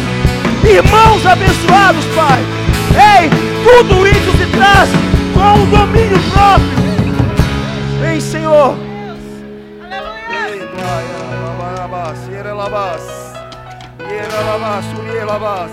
[0.62, 2.44] irmãos abençoados, Pai.
[3.22, 3.30] Ei,
[3.64, 5.06] tudo isso se traz
[5.37, 6.81] com o domínio próprio.
[8.01, 8.75] Vem, Senhor.
[10.31, 11.05] Ei, Pai,
[11.77, 13.03] alabas, yerelabas,
[14.01, 15.67] yerelabas, urielabas,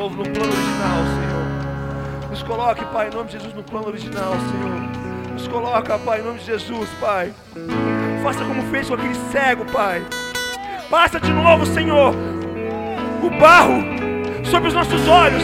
[0.00, 2.30] novo no plano original, Senhor.
[2.30, 5.32] Nos coloque, Pai, em nome de Jesus, no plano original, Senhor.
[5.32, 7.34] Nos coloca, Pai, em nome de Jesus, Pai.
[8.22, 10.02] Faça como fez com aquele cego, Pai.
[10.88, 12.14] Passa de novo, Senhor,
[13.22, 13.82] o barro
[14.50, 15.42] sobre os nossos olhos.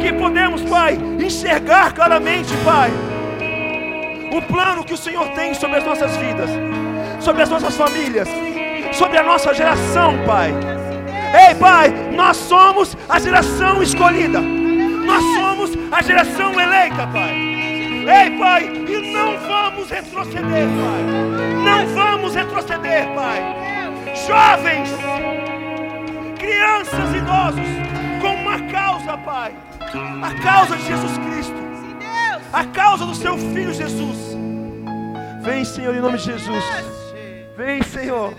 [0.00, 2.90] Que podemos, Pai, enxergar claramente, Pai,
[4.32, 6.48] o plano que o Senhor tem sobre as nossas vidas,
[7.20, 8.28] sobre as nossas famílias,
[8.92, 10.54] sobre a nossa geração, Pai.
[11.48, 14.40] Ei, Pai, nós somos a geração escolhida.
[14.40, 17.32] Nós somos a geração eleita, Pai.
[17.32, 21.02] Ei, Pai, e não vamos retroceder, Pai.
[21.64, 23.42] Não vamos retroceder, Pai.
[24.26, 24.90] Jovens,
[26.38, 27.70] crianças, idosos,
[28.20, 29.54] com uma causa, Pai.
[30.22, 31.56] A causa de Jesus Cristo.
[32.52, 34.36] A causa do seu filho Jesus.
[35.42, 36.64] Vem, Senhor, em nome de Jesus.
[37.56, 38.34] Vem, Senhor.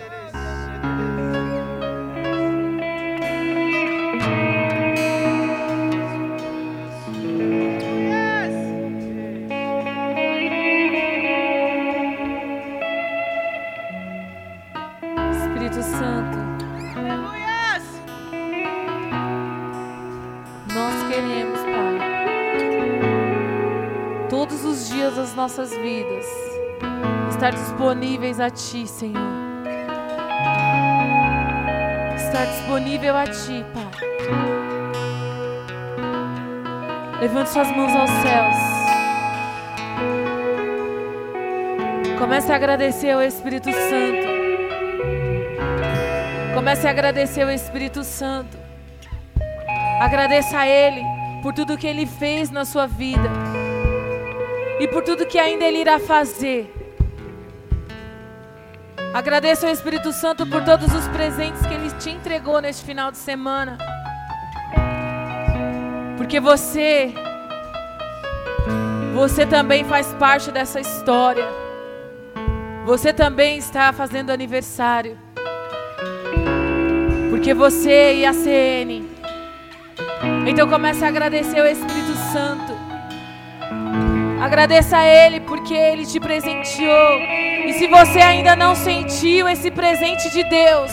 [27.42, 29.20] Estar disponíveis a Ti, Senhor.
[32.14, 33.90] Estar disponível a Ti, Pai.
[37.20, 38.56] Levante suas mãos aos céus.
[42.16, 44.28] Comece a agradecer ao Espírito Santo.
[46.54, 48.56] Comece a agradecer o Espírito Santo.
[50.00, 51.02] Agradeça a Ele
[51.42, 53.28] por tudo que Ele fez na sua vida
[54.78, 56.81] e por tudo que ainda Ele irá fazer.
[59.14, 63.18] Agradeça ao Espírito Santo por todos os presentes que Ele te entregou neste final de
[63.18, 63.76] semana.
[66.16, 67.12] Porque você,
[69.14, 71.46] você também faz parte dessa história.
[72.86, 75.18] Você também está fazendo aniversário.
[77.28, 79.10] Porque você e a CN.
[80.46, 82.71] Então comece a agradecer ao Espírito Santo.
[84.42, 87.20] Agradeça a Ele porque Ele te presenteou.
[87.64, 90.90] E se você ainda não sentiu esse presente de Deus,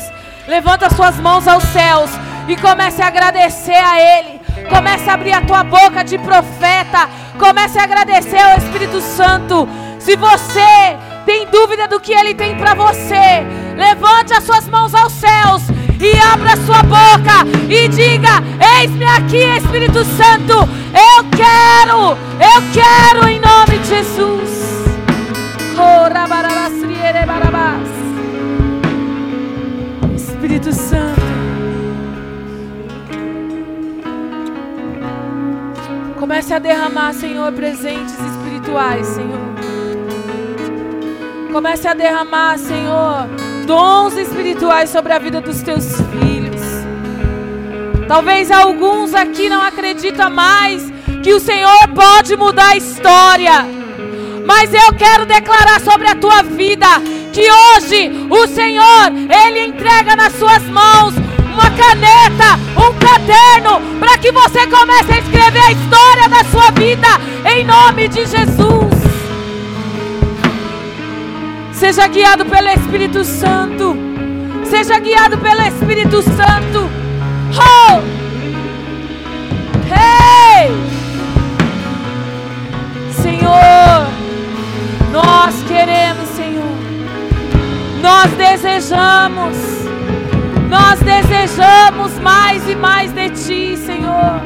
[0.47, 2.11] levanta suas mãos aos céus
[2.47, 4.39] e comece a agradecer a Ele.
[4.69, 7.09] Comece a abrir a tua boca de profeta.
[7.39, 9.67] Comece a agradecer ao Espírito Santo.
[9.97, 10.95] Se você
[11.25, 13.43] tem dúvida do que Ele tem para você,
[13.75, 15.63] levante as suas mãos aos céus
[15.99, 18.41] e abra sua boca e diga:
[18.79, 20.53] Eis-me aqui, Espírito Santo.
[20.93, 24.49] Eu quero, eu quero em nome de Jesus.
[30.15, 31.19] Espírito Santo.
[36.17, 39.39] Comece a derramar, Senhor, presentes espirituais, Senhor.
[41.51, 43.27] Comece a derramar, Senhor,
[43.69, 46.59] dons espirituais sobre a vida dos teus filhos.
[48.07, 50.91] Talvez alguns aqui não acreditam mais
[51.21, 53.67] que o Senhor pode mudar a história.
[54.43, 56.87] Mas eu quero declarar sobre a tua vida
[57.31, 59.11] que hoje o Senhor,
[59.45, 61.13] Ele entrega nas suas mãos
[61.53, 67.07] uma caneta, um caderno, para que você comece a escrever a história da sua vida,
[67.45, 68.89] em nome de Jesus.
[71.79, 73.95] Seja guiado pelo Espírito Santo.
[74.65, 76.89] Seja guiado pelo Espírito Santo.
[77.55, 78.01] Oh!
[79.87, 80.71] Hey!
[83.13, 84.07] Senhor,
[85.13, 86.75] nós queremos, Senhor.
[88.01, 89.57] Nós desejamos.
[90.67, 94.41] Nós desejamos mais e mais de Ti, Senhor.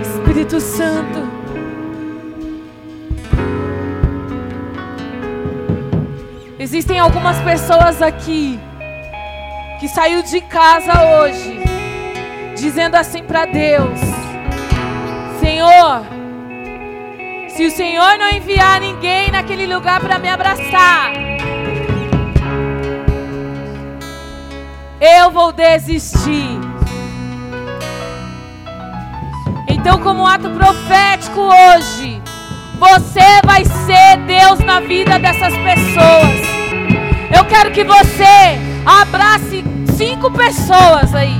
[0.00, 1.31] Espírito Santo.
[6.62, 8.56] Existem algumas pessoas aqui
[9.80, 11.58] que saiu de casa hoje
[12.56, 13.98] dizendo assim para Deus:
[15.40, 16.02] Senhor,
[17.48, 21.10] se o Senhor não enviar ninguém naquele lugar para me abraçar,
[25.00, 26.60] eu vou desistir.
[29.68, 32.22] Então, como ato profético hoje,
[32.78, 36.51] você vai ser Deus na vida dessas pessoas.
[37.34, 39.64] Eu quero que você abrace
[39.96, 41.36] cinco pessoas aí.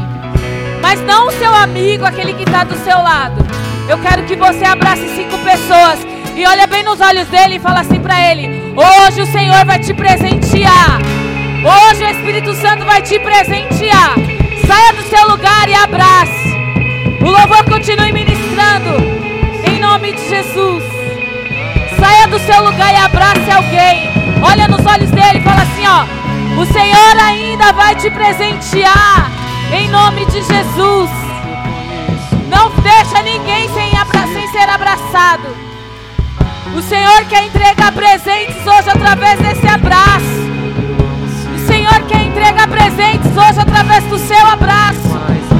[0.81, 3.45] Mas não o seu amigo, aquele que está do seu lado.
[3.89, 5.99] Eu quero que você abrace cinco pessoas
[6.35, 9.79] e olha bem nos olhos dele e fala assim para ele: Hoje o Senhor vai
[9.79, 10.99] te presentear.
[11.63, 14.15] Hoje o Espírito Santo vai te presentear.
[14.67, 16.57] Saia do seu lugar e abrace.
[17.21, 18.97] O louvor continue ministrando.
[19.65, 20.92] Em nome de Jesus.
[22.03, 24.11] Saia do seu lugar e abrace alguém.
[24.43, 26.61] Olha nos olhos dele e fala assim, ó.
[26.61, 29.31] O Senhor ainda vai te presentear.
[29.73, 31.11] Em nome de Jesus.
[32.49, 33.93] Não deixa ninguém sem,
[34.33, 35.47] sem ser abraçado.
[36.75, 40.43] O Senhor quer entregar presentes hoje através desse abraço.
[41.55, 45.52] O Senhor quer entregar presentes hoje através do seu abraço.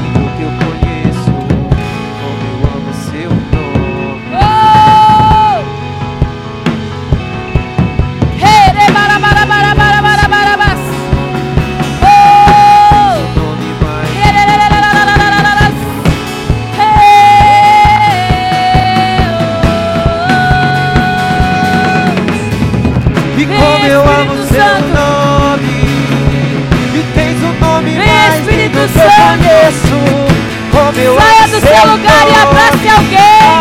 [30.71, 33.53] Como eu Saia do seu lugar e abrace alguém.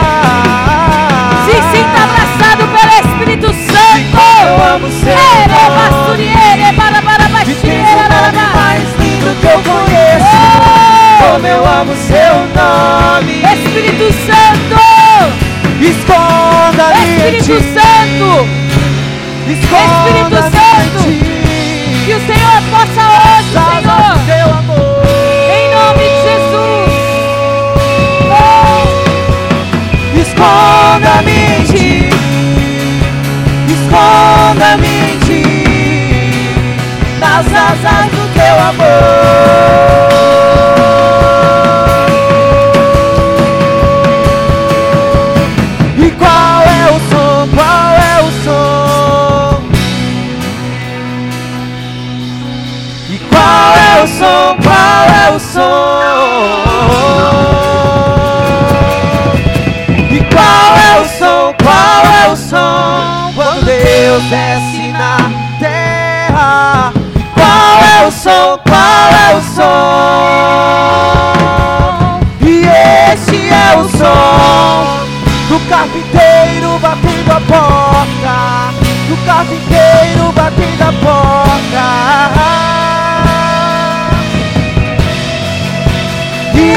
[1.45, 4.19] Se sinta abraçado pelo Espírito Santo.
[4.43, 5.83] Eu amo seu nome.
[8.55, 10.37] mais lindo que eu conheço.
[11.21, 13.43] Como eu amo seu nome.
[13.55, 14.77] Espírito Santo.
[15.81, 17.92] Esconda-me Espírito Santo.
[64.33, 65.17] Desce na
[65.59, 66.93] terra.
[67.35, 68.72] Qual é o som?
[69.11, 69.63] É o som?
[72.41, 72.67] E
[73.13, 75.03] esse é o som
[75.49, 78.37] do carpinteiro batendo a porta.
[79.09, 81.87] Do carpinteiro batendo a porta.
[86.55, 86.73] E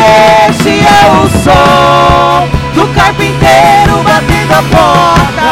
[0.49, 5.51] esse é o som do carpinteiro batendo a porta.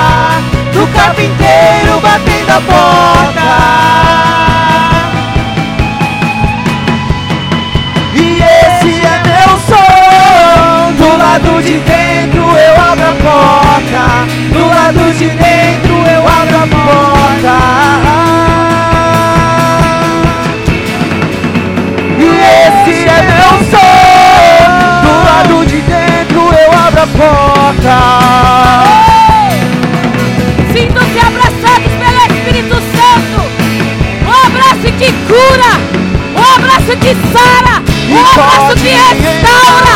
[0.74, 4.53] Do carpinteiro batendo a porta.
[11.34, 14.04] Lado de dentro eu abro a porta.
[14.54, 17.58] Do lado de dentro eu abro a porta.
[22.20, 22.30] E
[22.68, 23.94] esse é meu som.
[25.02, 27.98] Do lado de dentro eu abro a porta.
[30.72, 33.40] Sintam-se abraçados pelo Espírito Santo.
[34.24, 35.74] Um abraço que cura.
[36.36, 37.93] Um abraço que sara.
[38.14, 39.96] Um abraço que restaura.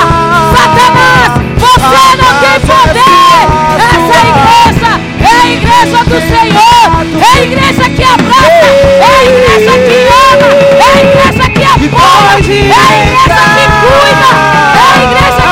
[0.55, 3.45] Satanás, você não tem poder.
[3.77, 4.91] Essa igreja
[5.21, 6.87] é a igreja do Senhor.
[7.21, 8.67] É a igreja que abraça.
[8.97, 9.97] É a igreja que
[10.33, 10.49] ama.
[10.77, 12.57] É a igreja que apoia.
[12.57, 14.29] É a igreja que cuida.
[14.73, 15.46] É a igreja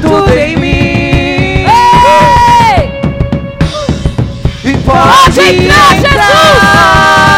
[0.00, 1.66] queimado em mim.
[1.66, 2.90] Ei!
[4.64, 6.16] E Pode entrar, Jesus!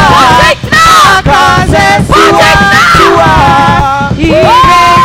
[0.08, 1.22] Pode A entrar!
[1.22, 4.12] casa é Pode sua, entrar!
[4.18, 4.97] E vem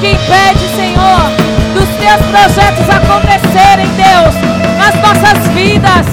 [0.00, 1.30] Que impede, Senhor,
[1.72, 4.34] dos teus projetos acontecerem, Deus,
[4.76, 6.06] nas nossas vidas.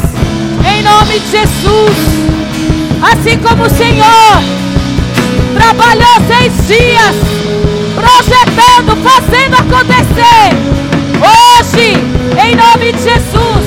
[0.65, 2.23] Em nome de Jesus.
[3.01, 4.41] Assim como o Senhor
[5.53, 7.15] trabalhou seis dias,
[7.93, 10.55] projetando, fazendo acontecer.
[11.19, 11.97] Hoje,
[12.41, 13.65] em nome de Jesus,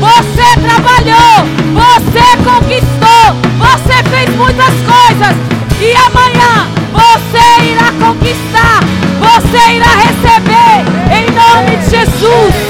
[0.00, 5.36] você trabalhou, você conquistou, você fez muitas coisas
[5.80, 6.27] e amanhã
[9.50, 12.67] você irá receber em nome de Jesus.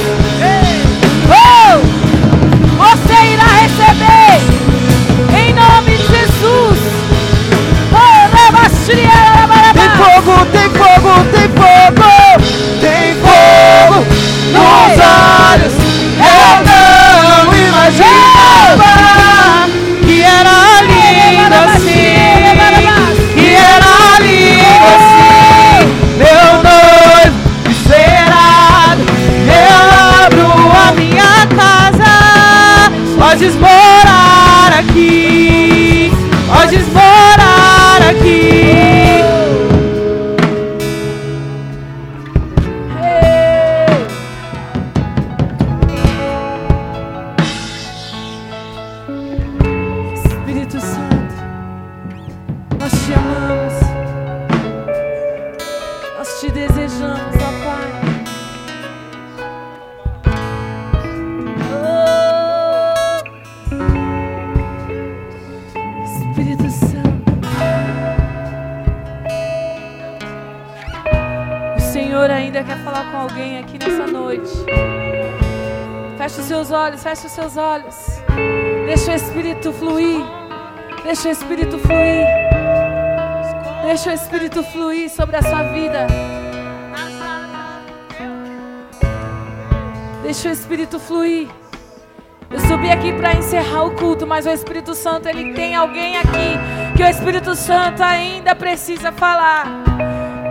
[94.49, 96.59] O Espírito Santo, ele tem alguém aqui
[96.97, 99.67] que o Espírito Santo ainda precisa falar.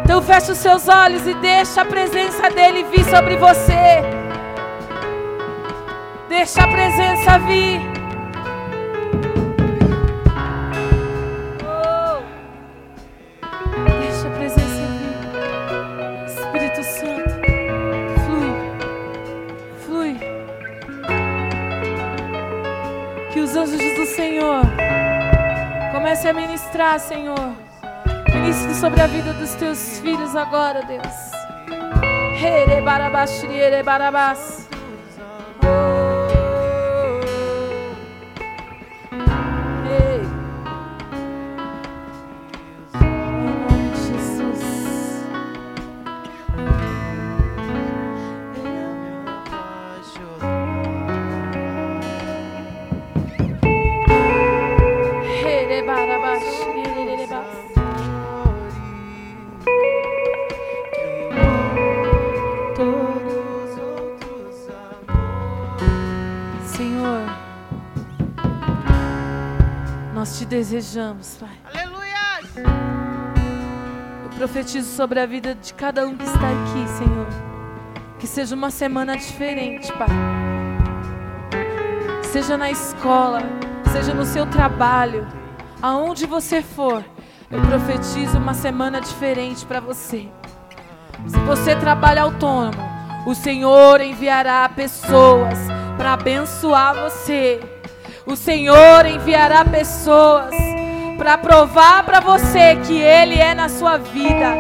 [0.03, 4.01] Então feche os seus olhos e deixa a presença dele vir sobre você.
[6.29, 7.96] Deixa a presença vir.
[26.27, 27.53] A ministrar, Senhor.
[28.33, 31.31] Ministre sobre a vida dos teus filhos agora, Deus.
[32.41, 34.66] Here barabas,
[70.67, 71.57] desejamos, Pai.
[71.73, 72.41] Aleluia!
[74.23, 77.27] Eu profetizo sobre a vida de cada um que está aqui, Senhor.
[78.19, 80.09] Que seja uma semana diferente, Pai.
[82.21, 83.39] Seja na escola,
[83.93, 85.25] seja no seu trabalho,
[85.81, 87.03] aonde você for,
[87.49, 90.29] eu profetizo uma semana diferente para você.
[91.27, 92.83] Se você trabalha autônomo,
[93.25, 95.57] o Senhor enviará pessoas
[95.97, 97.76] para abençoar você
[98.27, 100.53] o Senhor enviará pessoas
[101.17, 104.53] para provar para você que Ele é na sua vida.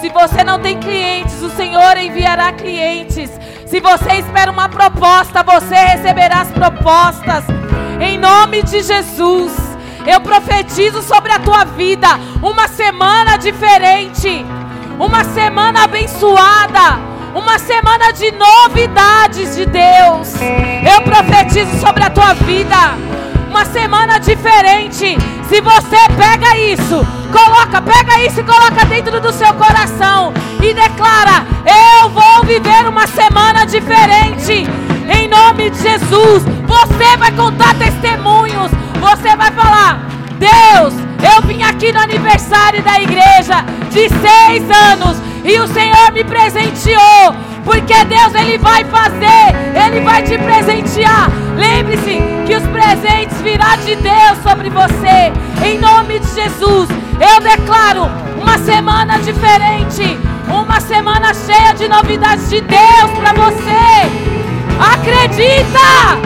[0.00, 3.30] Se você não tem clientes, o Senhor enviará clientes.
[3.66, 7.44] Se você espera uma proposta, você receberá as propostas.
[8.00, 9.52] Em nome de Jesus,
[10.06, 12.08] eu profetizo sobre a tua vida
[12.40, 14.46] uma semana diferente,
[15.00, 20.34] uma semana abençoada uma semana de novidades de Deus.
[20.90, 22.94] Eu profetizo sobre a tua vida
[23.50, 25.18] uma semana diferente.
[25.46, 30.32] Se você pega isso, coloca, pega isso e coloca dentro do seu coração
[30.62, 31.46] e declara:
[32.00, 34.66] Eu vou viver uma semana diferente.
[35.06, 38.70] Em nome de Jesus, você vai contar testemunhos.
[38.98, 40.00] Você vai falar:
[40.38, 46.24] Deus, eu vim aqui no aniversário da igreja de seis anos e o Senhor me
[46.24, 47.34] presenteou.
[47.64, 51.30] Porque Deus ele vai fazer, ele vai te presentear.
[51.56, 55.32] Lembre-se que os presentes virão de Deus sobre você.
[55.64, 56.88] Em nome de Jesus,
[57.20, 58.08] eu declaro
[58.40, 60.16] uma semana diferente,
[60.48, 64.26] uma semana cheia de novidades de Deus para você.
[64.78, 66.20] Acredita!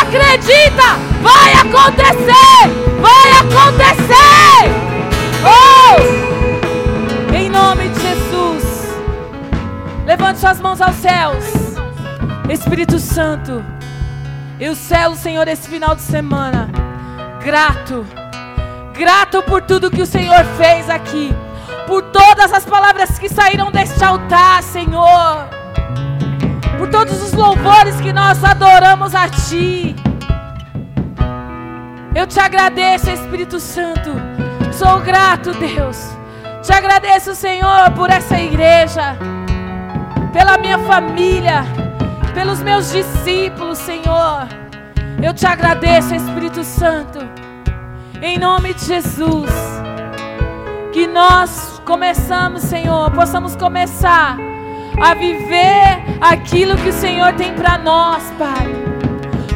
[0.00, 0.96] Acredita!
[1.20, 2.70] Vai acontecer!
[3.00, 4.70] Vai acontecer!
[5.44, 6.26] Oh!
[7.34, 7.95] Em nome de.
[10.18, 11.44] Levante suas mãos aos céus.
[12.48, 13.62] Espírito Santo.
[14.58, 16.70] Eu selo, Senhor, esse final de semana.
[17.44, 18.06] Grato.
[18.94, 21.36] Grato por tudo que o Senhor fez aqui.
[21.86, 25.50] Por todas as palavras que saíram deste altar, Senhor.
[26.78, 29.94] Por todos os louvores que nós adoramos a Ti.
[32.14, 34.12] Eu te agradeço, Espírito Santo.
[34.72, 36.08] Sou grato, Deus.
[36.62, 39.14] Te agradeço, Senhor, por essa igreja,
[40.36, 41.64] pela minha família,
[42.34, 44.46] pelos meus discípulos, Senhor.
[45.22, 47.20] Eu te agradeço, Espírito Santo.
[48.20, 49.50] Em nome de Jesus.
[50.92, 54.36] Que nós começamos, Senhor, possamos começar
[55.02, 58.85] a viver aquilo que o Senhor tem para nós, Pai.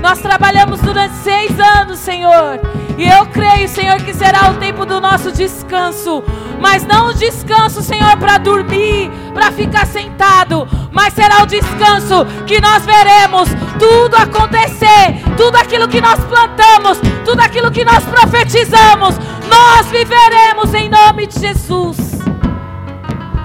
[0.00, 2.60] Nós trabalhamos durante seis anos, Senhor.
[2.96, 6.22] E eu creio, Senhor, que será o tempo do nosso descanso.
[6.58, 10.66] Mas não o descanso, Senhor, para dormir, para ficar sentado.
[10.90, 13.48] Mas será o descanso que nós veremos
[13.78, 15.22] tudo acontecer.
[15.36, 19.16] Tudo aquilo que nós plantamos, tudo aquilo que nós profetizamos.
[19.48, 21.96] Nós viveremos em nome de Jesus.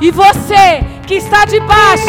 [0.02, 2.06] E você que está debaixo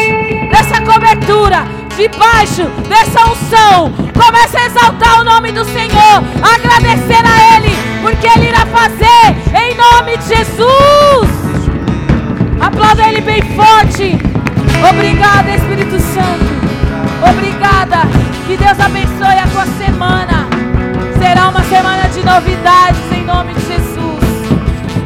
[0.51, 1.65] dessa cobertura,
[1.97, 8.49] debaixo dessa unção, comece a exaltar o nome do Senhor, agradecer a Ele, porque Ele
[8.49, 11.27] irá fazer em nome de Jesus.
[12.61, 14.15] Aplauda Ele bem forte.
[14.87, 16.45] Obrigada, Espírito Santo.
[17.27, 18.07] Obrigada.
[18.45, 20.47] Que Deus abençoe a tua semana.
[21.17, 24.23] Será uma semana de novidades em nome de Jesus.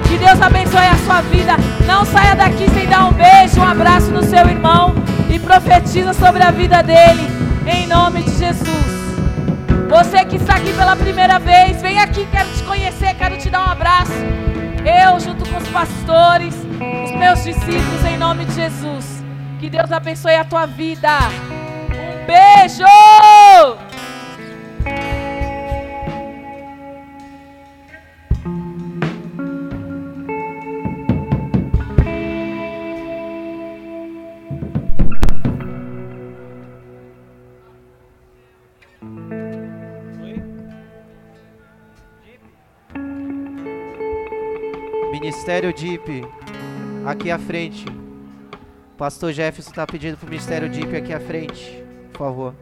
[0.09, 1.55] Que Deus abençoe a sua vida.
[1.87, 5.00] Não saia daqui sem dar um beijo, um abraço no seu irmão
[5.31, 7.27] e profetiza sobre a vida dele,
[7.65, 8.91] em nome de Jesus.
[9.89, 13.67] Você que está aqui pela primeira vez, vem aqui, quero te conhecer, quero te dar
[13.67, 14.11] um abraço.
[14.85, 19.23] Eu, junto com os pastores, os meus discípulos, em nome de Jesus.
[19.59, 21.17] Que Deus abençoe a tua vida.
[21.89, 22.85] Um beijo!
[45.41, 46.23] Ministério DIP,
[47.03, 47.83] aqui à frente.
[48.95, 52.53] Pastor Jefferson está pedindo para o Ministério DIP aqui à frente, por favor.